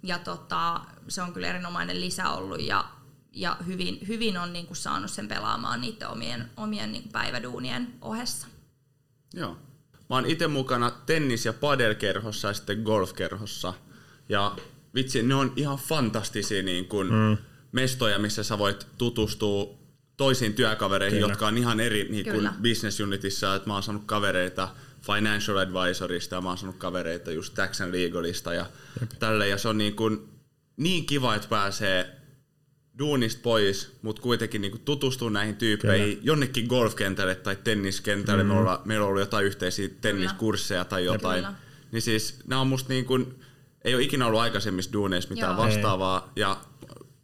ja 0.03 0.19
tota, 0.19 0.81
se 1.09 1.23
on 1.23 1.33
kyllä 1.33 1.47
erinomainen 1.47 2.01
lisä 2.01 2.31
ollut, 2.31 2.61
ja, 2.63 2.85
ja 3.33 3.57
hyvin, 3.67 3.99
hyvin 4.09 4.39
on 4.39 4.53
niin 4.53 4.67
kuin 4.67 4.77
saanut 4.77 5.11
sen 5.11 5.29
pelaamaan 5.29 5.81
niiden 5.81 6.09
omien, 6.09 6.51
omien 6.57 6.93
niin 6.93 7.03
kuin 7.03 7.13
päiväduunien 7.13 7.95
ohessa. 8.01 8.47
Joo. 9.35 9.57
Mä 9.93 10.17
oon 10.17 10.27
itse 10.27 10.49
mukana 10.49 10.91
tennis- 10.91 11.45
ja 11.45 11.53
padelkerhossa 11.53 12.49
ja 12.49 12.55
sitten 12.55 12.83
golfkerhossa. 12.83 13.75
Ja 14.29 14.57
vitsi, 14.95 15.23
ne 15.23 15.35
on 15.35 15.53
ihan 15.57 15.79
fantastisia 15.79 16.63
niin 16.63 16.89
kun 16.89 17.07
mm. 17.07 17.37
Mestoja, 17.73 18.19
missä 18.19 18.43
sä 18.43 18.59
voit 18.59 18.87
tutustua 18.99 19.79
toisiin 20.17 20.55
työkavereihin, 20.55 21.19
Kyllä. 21.19 21.33
jotka 21.33 21.47
on 21.47 21.59
ihan 21.59 21.81
eri 21.81 22.07
niin 22.11 22.25
kun 22.25 22.35
Kyllä. 22.35 22.55
business 22.63 23.01
unitissa. 23.01 23.55
Et 23.55 23.67
mä 23.67 23.75
oon 23.75 23.83
saanut 23.83 24.05
kavereita 24.07 24.69
financial 25.01 25.57
advisorista 25.57 26.35
ja 26.35 26.41
mä 26.41 26.49
oon 26.49 26.59
saanut 26.59 26.77
kavereita 26.77 27.31
just 27.31 27.55
tax 27.55 27.81
and 27.81 27.95
legalista 27.95 28.55
ja 28.55 28.67
tälle. 29.19 29.49
Ja 29.49 29.59
se 29.59 29.69
on 29.69 29.79
niin 29.79 29.97
kun, 29.97 30.29
niin 30.77 31.07
kiva, 31.07 31.35
että 31.35 31.49
pääsee 31.49 32.17
duunista 32.99 33.41
pois, 33.43 33.97
mutta 34.03 34.23
kuitenkin 34.23 34.61
niinku 34.61 34.79
tutustuu 34.79 35.29
näihin 35.29 35.57
tyyppeihin 35.57 36.09
Kyllä. 36.09 36.21
jonnekin 36.23 36.67
golfkentälle 36.67 37.35
tai 37.35 37.57
tenniskentälle. 37.57 38.43
Mm. 38.43 38.49
Me 38.49 38.59
olla, 38.59 38.83
meillä 38.85 39.05
on 39.05 39.09
ollut 39.09 39.23
jotain 39.23 39.47
yhteisiä 39.47 39.89
tenniskursseja 40.01 40.85
tai 40.85 41.05
jotain. 41.05 41.45
Kyllä. 41.45 41.55
Niin 41.93 42.03
siis 42.03 42.39
nämä 42.47 42.61
on 42.61 42.67
musta 42.67 42.89
niin 42.89 43.05
kuin, 43.05 43.41
ei 43.85 43.95
ole 43.95 44.03
ikinä 44.03 44.27
ollut 44.27 44.41
aikaisemmissa 44.41 44.93
duuneissa 44.93 45.35
mitään 45.35 45.57
Joo. 45.57 45.67
vastaavaa. 45.67 46.33
Ei. 46.37 46.41
Ja 46.41 46.61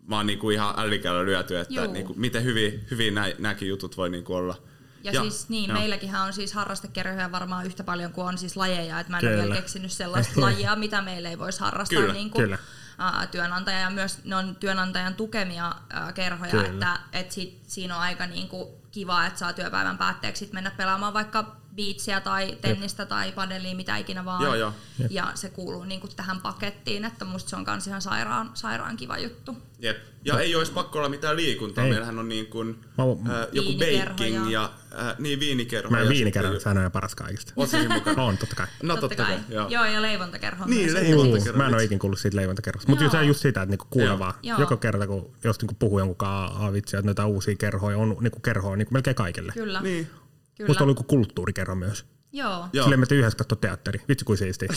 mä 0.09 0.17
oon 0.17 0.27
niinku 0.27 0.51
ihan 0.51 0.75
ällikällä 0.77 1.25
lyöty, 1.25 1.59
että 1.59 1.87
niinku, 1.87 2.15
miten 2.17 2.45
hyvin, 2.45 2.87
hyvin 2.91 3.15
nä, 3.15 3.33
nämäkin 3.39 3.69
jutut 3.69 3.97
voi 3.97 4.11
niinku 4.11 4.35
olla. 4.35 4.57
Ja, 5.05 5.13
ja 5.13 5.21
siis 5.21 5.49
niin, 5.49 5.73
meilläkin 5.73 6.15
on 6.15 6.33
siis 6.33 6.53
harrastekerhoja 6.53 7.33
varmaan 7.33 7.67
yhtä 7.67 7.85
paljon 7.85 8.13
kuin 8.13 8.27
on 8.27 8.39
siis 8.39 8.57
lajeja, 8.57 9.01
että 9.01 9.13
mä 9.13 9.17
en 9.17 9.21
Kyllä. 9.21 9.35
ole 9.35 9.43
vielä 9.43 9.57
keksinyt 9.57 9.93
sellaista 9.93 10.41
lajia, 10.47 10.77
mitä 10.77 11.03
meillä 11.03 11.29
ei 11.29 11.39
voisi 11.39 11.61
harrastaa 11.61 12.01
Kyllä. 12.01 12.15
Niin 12.15 12.31
kuin, 12.31 12.45
Kyllä. 12.45 12.59
Uh, 12.99 13.29
työnantaja 13.31 13.79
ja 13.79 13.91
myös 13.91 14.25
ne 14.25 14.37
on 14.37 14.57
työnantajan 14.57 15.15
tukemia 15.15 15.69
uh, 15.69 16.15
kerhoja, 16.15 16.51
Kyllä. 16.51 16.69
että 16.69 16.99
et 17.13 17.33
sit, 17.33 17.59
siinä 17.67 17.97
on 17.97 18.03
aika 18.03 18.27
niin 18.27 18.49
kuin, 18.49 18.69
kiva, 18.91 19.27
että 19.27 19.39
saa 19.39 19.53
työpäivän 19.53 19.99
päätteeksi 19.99 20.49
mennä 20.53 20.71
pelaamaan 20.71 21.15
vaikka 21.15 21.57
biitsiä 21.79 22.21
tai 22.21 22.59
tennistä 22.61 23.03
Jep. 23.03 23.09
tai 23.09 23.33
padelia, 23.33 23.77
mitä 23.77 23.97
ikinä 23.97 24.25
vaan. 24.25 24.43
Joo, 24.43 24.55
joo. 24.55 24.73
Ja 25.11 25.33
se 25.35 25.49
kuuluu 25.49 25.85
niin 25.85 26.01
kuin 26.01 26.11
tähän 26.17 26.41
pakettiin, 26.41 27.05
että 27.05 27.25
musta 27.25 27.51
se 27.51 27.57
on 27.57 27.65
kans 27.65 27.87
ihan 27.87 28.03
sairaan, 28.03 28.51
sairaan 28.55 28.97
kiva 28.97 29.19
juttu. 29.19 29.57
Jep. 29.79 29.97
Ja 30.25 30.35
no. 30.35 30.41
ei 30.41 30.55
olisi 30.55 30.73
pakko 30.73 30.99
olla 30.99 31.09
mitään 31.09 31.37
liikuntaa. 31.37 31.85
Ei. 31.85 31.91
Meillähän 31.91 32.19
on 32.19 32.29
niin 32.29 32.47
kuin, 32.47 32.79
äh, 33.01 33.47
joku 33.53 33.71
baking 33.73 34.51
ja 34.51 34.73
äh, 35.01 35.15
niin 35.19 35.41
viinikerho. 35.41 35.91
Mä 35.91 36.09
viinikerho, 36.09 36.61
sehän 36.61 36.79
on 36.79 36.85
jo 36.85 36.91
paras 36.91 37.15
kaikista. 37.15 37.53
Oot 37.57 37.69
säkin 37.69 37.93
mukana? 37.93 38.23
on, 38.23 38.39
totta 38.39 38.57
kai. 38.57 38.67
No 38.83 38.95
totta, 38.95 39.09
totta 39.09 39.25
kai. 39.25 39.35
kai. 39.35 39.45
Joo. 39.49 39.69
joo, 39.69 39.85
ja 39.85 40.03
leivontakerho. 40.03 40.67
Niin, 40.67 40.95
leivontakerho. 40.95 41.59
Mä 41.59 41.67
en 41.67 41.75
ole 41.75 41.85
ikinä 41.85 41.99
kuullut 41.99 42.19
siitä 42.19 42.37
leivontakerhosta. 42.37 42.91
Mutta 42.91 43.05
just, 43.05 43.17
just 43.27 43.41
sitä, 43.41 43.63
että 43.63 43.71
niinku 43.71 43.87
kuulevaa. 43.91 44.39
Joka 44.43 44.77
kerta, 44.77 45.07
kun 45.07 45.31
jos 45.45 45.61
niinku 45.61 45.75
puhuu 45.79 45.99
jonkun 45.99 46.17
kanssa 46.17 46.73
vitsi, 46.73 46.97
että 46.97 47.07
näitä 47.07 47.27
uusia 47.27 47.57
kerhoja 47.57 47.99
on 47.99 48.17
niinku 48.21 48.41
kerhoa 48.41 48.77
niinku 48.77 48.93
melkein 48.93 49.17
kaikille. 49.17 49.53
Kyllä. 49.53 49.81
Niin. 49.81 50.11
Kyllä. 50.59 50.69
Musta 50.69 50.85
on 50.85 50.91
ollut 50.91 51.07
kulttuurikerho 51.07 51.75
myös. 51.75 52.05
Joo. 52.33 52.69
Joo. 52.73 52.85
Silleen 52.85 53.01
me 53.01 53.07
yhdessä 53.11 53.39
katsoa 53.39 53.59
teatteri. 53.61 54.01
Vitsi 54.09 54.25
kuin 54.25 54.39
siistiä. 54.39 54.69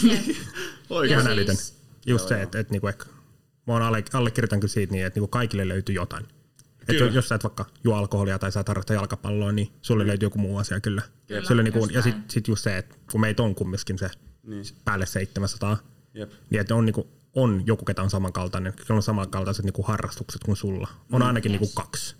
Oikein 0.89 1.19
siis... 1.19 1.31
älytön. 1.31 1.55
Just 2.05 2.05
joo, 2.05 2.27
se, 2.27 2.41
että 2.41 2.59
et, 2.59 2.69
niinku 2.69 2.87
ehkä, 2.87 3.05
mä 3.67 3.73
oon 3.73 3.81
alle, 3.81 4.03
allekirjoitan 4.13 4.59
kyllä 4.59 4.71
siitä 4.71 4.93
niin, 4.93 5.05
että 5.05 5.19
niinku 5.19 5.27
kaikille 5.27 5.67
löytyy 5.67 5.95
jotain. 5.95 6.27
Et 6.87 7.13
jos 7.13 7.29
sä 7.29 7.35
et 7.35 7.43
vaikka 7.43 7.65
juo 7.83 7.95
alkoholia 7.95 8.39
tai 8.39 8.51
sä 8.51 8.59
et 8.59 8.67
harrasta 8.67 8.93
jalkapalloa, 8.93 9.51
niin 9.51 9.71
sulle 9.81 10.07
löytyy 10.07 10.25
joku 10.25 10.39
muu 10.39 10.57
asia 10.57 10.79
kyllä. 10.79 11.01
kyllä 11.27 11.47
Sulle 11.47 11.63
niinku, 11.63 11.87
ja 11.91 12.01
sitten 12.01 12.23
sit 12.27 12.47
just 12.47 12.63
se, 12.63 12.77
että 12.77 12.95
kun 13.11 13.21
meitä 13.21 13.43
on 13.43 13.55
kumminkin 13.55 13.97
se 13.97 14.09
niin. 14.43 14.65
päälle 14.85 15.05
700, 15.05 15.77
Jep. 16.13 16.31
niin 16.49 16.61
että 16.61 16.75
on, 16.75 16.85
niinku, 16.85 17.07
on 17.35 17.63
joku, 17.65 17.85
ketä 17.85 18.01
on 18.01 18.09
samankaltainen, 18.09 18.73
on 18.89 19.03
samankaltaiset 19.03 19.65
niinku 19.65 19.83
harrastukset 19.83 20.43
kuin 20.43 20.57
sulla. 20.57 20.87
On 21.11 21.21
mm, 21.21 21.27
ainakin 21.27 21.51
yes. 21.51 21.61
niinku 21.61 21.73
kaksi. 21.75 22.15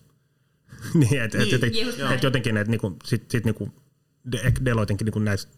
Niin, 0.94 1.22
että 1.24 1.38
niin, 1.38 1.48
et 1.48 1.52
jotenkin, 1.52 1.88
et 2.14 2.24
jotenkin 2.24 2.58
että 2.58 2.72
niinku, 2.72 2.98
sit, 3.04 3.32
sit 3.32 3.46
niinku, 3.46 3.70
Deloitenkin 4.66 5.06
niin 5.06 5.26
näissä 5.26 5.50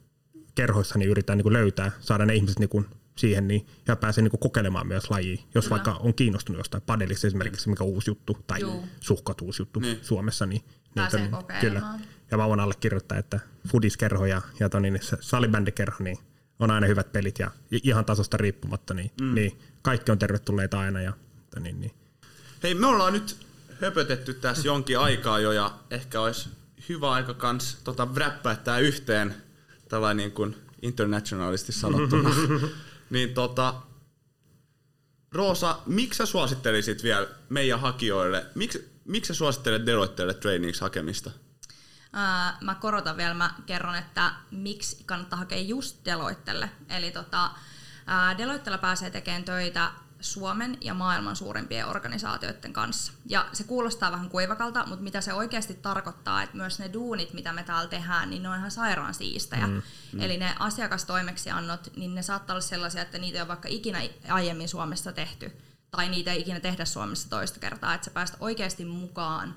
kerhoissa 0.56 1.00
niin 1.00 1.10
yritetään 1.10 1.38
niin 1.38 1.54
löytää, 1.54 1.92
saada 2.00 2.26
ne 2.26 2.36
ihmiset 2.36 2.60
niin 2.60 2.86
siihen 3.18 3.48
niin, 3.48 3.66
ja 3.88 3.96
pääsee 3.96 4.22
niin 4.22 4.40
kokeilemaan 4.40 4.88
myös 4.88 5.10
lajia. 5.10 5.38
Jos 5.56 5.66
Kyllä. 5.66 5.70
vaikka 5.70 5.94
on 5.94 6.14
kiinnostunut 6.14 6.60
jostain 6.60 6.84
padelista 6.86 7.28
esimerkiksi, 7.28 7.70
mikä 7.70 7.84
on 7.84 7.90
uusi 7.90 8.10
juttu, 8.10 8.38
tai 8.48 8.62
Juu. 8.62 8.86
suhkat 9.00 9.42
uusi 9.42 9.62
juttu 9.62 9.80
niin. 9.80 10.00
Suomessa, 10.02 10.46
niin, 10.46 10.62
pääsee 10.96 11.22
niin, 11.22 11.32
kyllä. 11.62 11.82
Ja 12.32 12.38
mä 12.38 12.48
voin 12.48 12.60
allekirjoittaa, 12.60 13.18
että 13.18 13.40
fudiskerho 13.68 14.26
ja, 14.26 14.42
ja 14.60 14.70
toni, 14.70 14.92
niin 14.92 15.04
salibändikerho 15.20 16.04
niin 16.04 16.18
on 16.60 16.72
aina 16.72 16.88
hyvät 16.88 17.12
pelit 17.12 17.40
ja 17.40 17.52
ihan 17.72 18.06
tasosta 18.06 18.38
riippumatta, 18.38 18.94
niin, 18.94 19.12
mm. 19.22 19.36
niin 19.36 19.60
kaikki 19.82 20.12
on 20.12 20.20
tervetulleita 20.20 20.80
aina. 20.80 21.02
Ja, 21.02 21.14
niin, 21.60 21.82
niin. 21.82 21.92
Hei, 22.64 22.76
me 22.76 22.88
ollaan 22.88 23.14
nyt 23.14 23.38
höpötetty 23.84 24.34
tässä 24.34 24.67
jonkin 24.67 25.00
aikaa 25.00 25.39
jo 25.39 25.52
ja 25.52 25.80
ehkä 25.89 26.22
olisi 26.22 26.50
hyvä 26.89 27.12
aika 27.12 27.34
kans 27.34 27.78
tota, 27.84 28.08
räppää 28.15 28.56
tää 28.56 28.80
yhteen, 28.80 29.36
tällainen 29.89 30.17
niin 30.17 30.32
kuin 30.32 30.56
internationalisti 30.82 31.72
sanottuna. 31.72 32.30
niin 33.10 33.34
tota, 33.34 33.74
Roosa, 35.32 35.80
miksi 35.86 36.17
sä 36.17 36.26
suosittelisit 36.26 37.04
vielä 37.04 37.28
meidän 37.50 37.80
hakijoille, 37.80 38.46
miksi, 38.56 39.00
miksi 39.06 39.28
sä 39.28 39.34
suosittelet 39.34 39.86
Deloitteelle 39.86 40.34
trainings 40.34 40.82
hakemista? 40.82 41.32
Ää, 42.13 42.58
mä 42.62 42.76
korotan 42.76 43.17
vielä, 43.17 43.34
mä 43.34 43.54
kerron, 43.65 43.96
että 43.96 44.34
miksi 44.52 45.04
kannattaa 45.06 45.39
hakea 45.39 45.62
just 45.62 46.06
Deloittelle. 46.06 46.69
Eli 46.89 47.12
tota, 47.12 47.52
Deloittella 48.38 48.78
pääsee 48.78 49.10
tekemään 49.10 49.43
töitä 49.43 49.91
Suomen 50.24 50.78
ja 50.82 50.94
maailman 50.94 51.36
suurimpien 51.36 51.88
organisaatioiden 51.88 52.74
kanssa. 52.74 53.14
Ja 53.26 53.46
se 53.54 53.64
kuulostaa 53.64 54.12
vähän 54.12 54.30
kuivakalta, 54.30 54.86
mutta 54.88 55.04
mitä 55.04 55.22
se 55.22 55.34
oikeasti 55.34 55.74
tarkoittaa, 55.74 56.44
että 56.44 56.58
myös 56.58 56.80
ne 56.80 56.94
duunit, 56.94 57.34
mitä 57.34 57.54
me 57.54 57.64
täällä 57.64 57.90
tehdään, 57.90 58.30
niin 58.30 58.44
ne 58.44 58.50
on 58.50 58.58
ihan 58.58 58.72
sairaan 58.72 59.14
siistejä. 59.14 59.68
Mm, 59.68 59.82
mm. 60.14 60.20
Eli 60.20 60.38
ne 60.38 60.56
asiakastoimeksiannot, 60.60 61.90
niin 61.96 62.16
ne 62.16 62.22
saattaa 62.22 62.54
olla 62.54 62.62
sellaisia, 62.62 63.02
että 63.02 63.18
niitä 63.18 63.38
ei 63.38 63.42
ole 63.42 63.48
vaikka 63.48 63.68
ikinä 63.68 64.02
aiemmin 64.30 64.70
Suomessa 64.70 65.12
tehty, 65.12 65.52
tai 65.92 66.10
niitä 66.10 66.32
ei 66.32 66.42
ikinä 66.42 66.60
tehdä 66.60 66.86
Suomessa 66.86 67.30
toista 67.30 67.60
kertaa, 67.60 67.94
että 67.94 68.06
sä 68.06 68.12
pääst 68.12 68.36
oikeasti 68.40 68.86
mukaan 68.86 69.56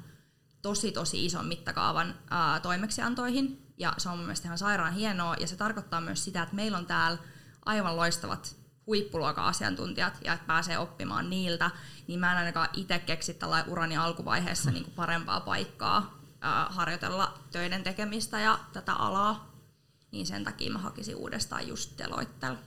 tosi 0.62 0.92
tosi 0.92 1.26
ison 1.26 1.46
mittakaavan 1.46 2.14
ää, 2.30 2.60
toimeksiantoihin, 2.60 3.72
ja 3.78 3.94
se 3.98 4.08
on 4.08 4.16
mun 4.16 4.26
mielestä 4.26 4.48
ihan 4.48 4.58
sairaan 4.58 4.94
hienoa, 4.94 5.34
ja 5.40 5.46
se 5.46 5.56
tarkoittaa 5.56 6.00
myös 6.00 6.24
sitä, 6.24 6.42
että 6.42 6.54
meillä 6.54 6.78
on 6.78 6.86
täällä 6.86 7.18
aivan 7.64 7.96
loistavat 7.96 8.56
huippuluokan 8.86 9.44
asiantuntijat 9.44 10.18
ja 10.24 10.32
että 10.32 10.46
pääsee 10.46 10.78
oppimaan 10.78 11.30
niiltä, 11.30 11.70
niin 12.06 12.20
mä 12.20 12.32
en 12.32 12.38
ainakaan 12.38 12.68
itse 12.72 12.98
keksi 12.98 13.34
tällä 13.34 13.64
urani 13.68 13.96
alkuvaiheessa 13.96 14.70
niin 14.70 14.84
kuin 14.84 14.94
parempaa 14.94 15.40
paikkaa 15.40 16.20
ää, 16.40 16.66
harjoitella 16.70 17.38
töiden 17.52 17.82
tekemistä 17.82 18.40
ja 18.40 18.58
tätä 18.72 18.92
alaa, 18.92 19.56
niin 20.10 20.26
sen 20.26 20.44
takia 20.44 20.72
mä 20.72 20.78
hakisin 20.78 21.16
uudestaan 21.16 21.68
just 21.68 21.98
Deloittella. 21.98 22.58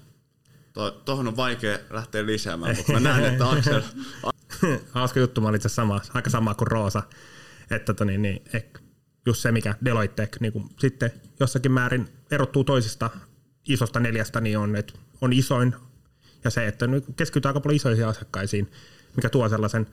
Tuohon 1.05 1.27
on 1.27 1.37
vaikea 1.37 1.77
lähteä 1.89 2.25
lisäämään, 2.25 2.77
mutta 2.77 2.91
mä 2.91 2.99
näen, 2.99 3.25
että 3.25 3.49
Aksel... 3.49 3.81
Hauska 4.91 5.19
juttu, 5.19 5.41
mä 5.41 5.47
olin 5.47 5.55
itse 5.55 5.69
sama, 5.69 6.01
aika 6.13 6.29
sama 6.29 6.53
kuin 6.53 6.67
Roosa. 6.67 7.03
Että 7.71 7.93
toni, 7.93 8.17
niin, 8.17 8.41
ehkä 8.53 8.79
just 9.25 9.41
se, 9.41 9.51
mikä 9.51 9.75
Deloitte 9.85 10.29
niin 10.39 10.53
kuin 10.53 10.69
sitten 10.79 11.11
jossakin 11.39 11.71
määrin 11.71 12.09
erottuu 12.31 12.63
toisista 12.63 13.09
isosta 13.67 13.99
neljästä, 13.99 14.41
niin 14.41 14.57
on, 14.57 14.75
että 14.75 14.93
on 15.21 15.33
isoin 15.33 15.75
ja 16.43 16.49
se, 16.49 16.67
että 16.67 16.85
keskitytään 17.15 17.49
aika 17.49 17.59
paljon 17.59 17.75
isoisiin 17.75 18.07
asiakkaisiin, 18.07 18.71
mikä 19.15 19.29
tuo 19.29 19.49
sellaisen 19.49 19.87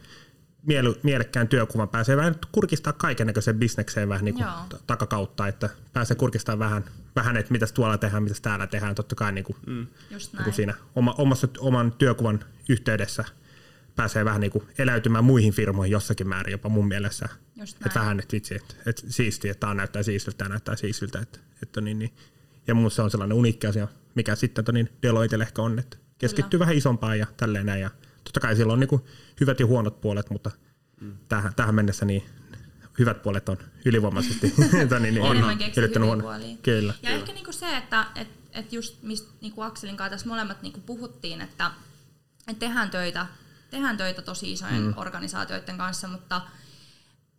miele- 0.66 0.98
mielekkään 1.02 1.48
työkuvan. 1.48 1.88
Pääsee 1.88 2.16
vähän 2.16 2.34
kurkistaa 2.52 2.92
kaiken 2.92 3.26
näköiseen 3.26 3.58
bisnekseen 3.58 4.08
vähän 4.08 4.24
niin 4.24 4.34
kuin 4.34 4.46
takakautta, 4.86 5.46
että 5.46 5.70
pääsee 5.92 6.16
kurkistaa 6.16 6.58
vähän, 6.58 6.84
vähän 7.16 7.36
että 7.36 7.52
mitä 7.52 7.66
tuolla 7.74 7.98
tehdään, 7.98 8.22
mitä 8.22 8.36
täällä 8.42 8.66
tehdään. 8.66 8.94
Totta 8.94 9.14
kai 9.14 9.32
niin 9.32 9.44
kuin, 9.44 9.56
mm. 9.66 9.86
niin 10.10 10.44
kuin 10.44 10.54
siinä 10.54 10.74
oma, 10.94 11.14
omassa, 11.18 11.48
oman 11.58 11.92
työkuvan 11.92 12.44
yhteydessä 12.68 13.24
pääsee 13.96 14.24
vähän 14.24 14.40
niin 14.40 14.50
kuin 14.50 14.64
eläytymään 14.78 15.24
muihin 15.24 15.52
firmoihin 15.52 15.92
jossakin 15.92 16.28
määrin 16.28 16.52
jopa 16.52 16.68
mun 16.68 16.88
mielessä. 16.88 17.28
Että 17.86 18.00
vähän, 18.00 18.20
että 18.20 18.32
vitsi, 18.32 18.54
että, 18.54 18.74
että 18.86 19.02
siistiä, 19.08 19.50
että 19.50 19.60
tämä 19.60 19.74
näyttää 19.74 20.02
siistiltä, 20.02 20.38
tämä 20.38 20.48
näyttää 20.48 20.76
siistiltä. 20.76 21.18
Että, 21.18 21.38
että 21.62 21.80
niin, 21.80 21.98
niin. 21.98 22.12
Ja 22.66 22.74
mun 22.74 22.90
se 22.90 23.02
on 23.02 23.10
sellainen 23.10 23.36
uniikki 23.36 23.66
asia, 23.66 23.88
mikä 24.14 24.34
sitten 24.34 24.64
niin 24.72 24.88
Deloitte 25.02 25.36
ehkä 25.36 25.62
on, 25.62 25.78
että 25.78 25.96
keskittyy 26.18 26.50
Kyllä. 26.50 26.60
vähän 26.60 26.76
isompaan 26.76 27.18
ja 27.18 27.26
tälleen 27.36 27.66
näin. 27.66 27.80
Ja 27.80 27.90
totta 28.24 28.40
kai 28.40 28.56
siellä 28.56 28.72
on 28.72 28.80
niin 28.80 29.00
hyvät 29.40 29.60
ja 29.60 29.66
huonot 29.66 30.00
puolet, 30.00 30.30
mutta 30.30 30.50
mm. 31.00 31.18
tähän, 31.28 31.54
tähän 31.54 31.74
mennessä 31.74 32.04
niin 32.04 32.22
hyvät 32.98 33.22
puolet 33.22 33.48
on 33.48 33.58
ylivoimaisesti 33.84 34.46
niin, 35.00 35.14
niin, 35.14 35.22
on, 35.22 35.36
on. 36.02 36.22
huono. 36.22 36.38
Kyllä. 36.62 36.94
Ja 37.02 37.10
ehkä 37.10 37.32
niinku 37.32 37.52
se, 37.52 37.76
että 37.76 38.06
et, 38.14 38.28
et 38.52 38.72
just 38.72 39.02
mistä 39.02 39.32
niinku 39.40 39.62
Akselin 39.62 39.96
kanssa 39.96 40.10
tässä 40.10 40.28
molemmat 40.28 40.62
niinku 40.62 40.80
puhuttiin, 40.80 41.40
että 41.40 41.70
et 42.48 42.58
tehdään 42.58 42.90
töitä, 42.90 43.26
tehdään 43.70 43.96
töitä 43.96 44.22
tosi 44.22 44.52
isojen 44.52 44.82
mm. 44.82 44.94
organisaatioiden 44.96 45.78
kanssa, 45.78 46.08
mutta 46.08 46.40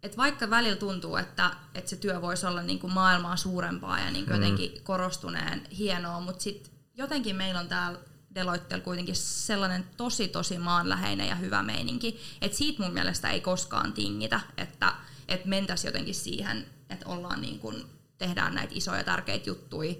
et 0.04 0.18
vaikka 0.18 0.50
välillä 0.50 0.76
tuntuu, 0.76 1.16
että, 1.16 1.52
että 1.76 1.90
se 1.90 1.96
työ 1.96 2.22
voisi 2.22 2.46
olla 2.46 2.62
niinku 2.62 2.88
maailmaa 2.88 3.36
suurempaa 3.36 4.00
ja 4.00 4.12
niinku 4.12 4.32
mm. 4.34 4.36
jotenkin 4.36 4.84
korostuneen 4.84 5.62
hienoa, 5.78 6.20
mutta 6.20 6.44
sitten 6.44 6.74
jotenkin 6.96 7.36
meillä 7.36 7.60
on 7.60 7.68
täällä 7.68 8.00
Deloittella 8.38 8.84
kuitenkin 8.84 9.16
sellainen 9.16 9.86
tosi 9.98 10.28
tosi 10.28 10.58
maanläheinen 10.58 11.28
ja 11.28 11.36
hyvä 11.36 11.64
meininki, 11.64 12.20
että 12.42 12.58
siitä 12.58 12.84
mun 12.84 12.94
mielestä 12.94 13.30
ei 13.30 13.42
koskaan 13.42 13.94
tingitä, 13.94 14.40
että, 14.58 14.94
että 15.28 15.48
mentäisiin 15.48 15.90
jotenkin 15.90 16.16
siihen, 16.16 16.66
että 16.90 17.10
ollaan 17.10 17.42
niin 17.42 17.60
kuin, 17.60 17.86
tehdään 18.18 18.56
näitä 18.56 18.74
isoja 18.76 19.04
tärkeitä 19.04 19.50
juttuja, 19.50 19.94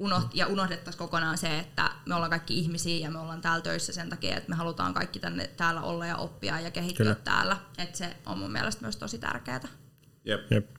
unoht- 0.00 0.30
ja 0.34 0.46
unohdettaisiin 0.46 0.98
kokonaan 0.98 1.38
se, 1.38 1.58
että 1.58 1.90
me 2.06 2.14
ollaan 2.14 2.30
kaikki 2.30 2.58
ihmisiä 2.58 2.98
ja 2.98 3.10
me 3.10 3.18
ollaan 3.18 3.40
täällä 3.40 3.62
töissä 3.62 3.92
sen 3.92 4.08
takia, 4.08 4.36
että 4.36 4.48
me 4.48 4.56
halutaan 4.56 4.94
kaikki 4.94 5.18
tänne 5.18 5.46
täällä 5.46 5.80
olla 5.80 6.06
ja 6.06 6.16
oppia 6.16 6.60
ja 6.60 6.70
kehittyä 6.70 7.04
Kyllä. 7.04 7.20
täällä. 7.24 7.56
Että 7.78 7.98
se 7.98 8.16
on 8.26 8.38
mun 8.38 8.52
mielestä 8.52 8.82
myös 8.82 8.96
tosi 8.96 9.18
tärkeää. 9.18 9.68
Jep. 10.24 10.52
Jep. 10.52 10.77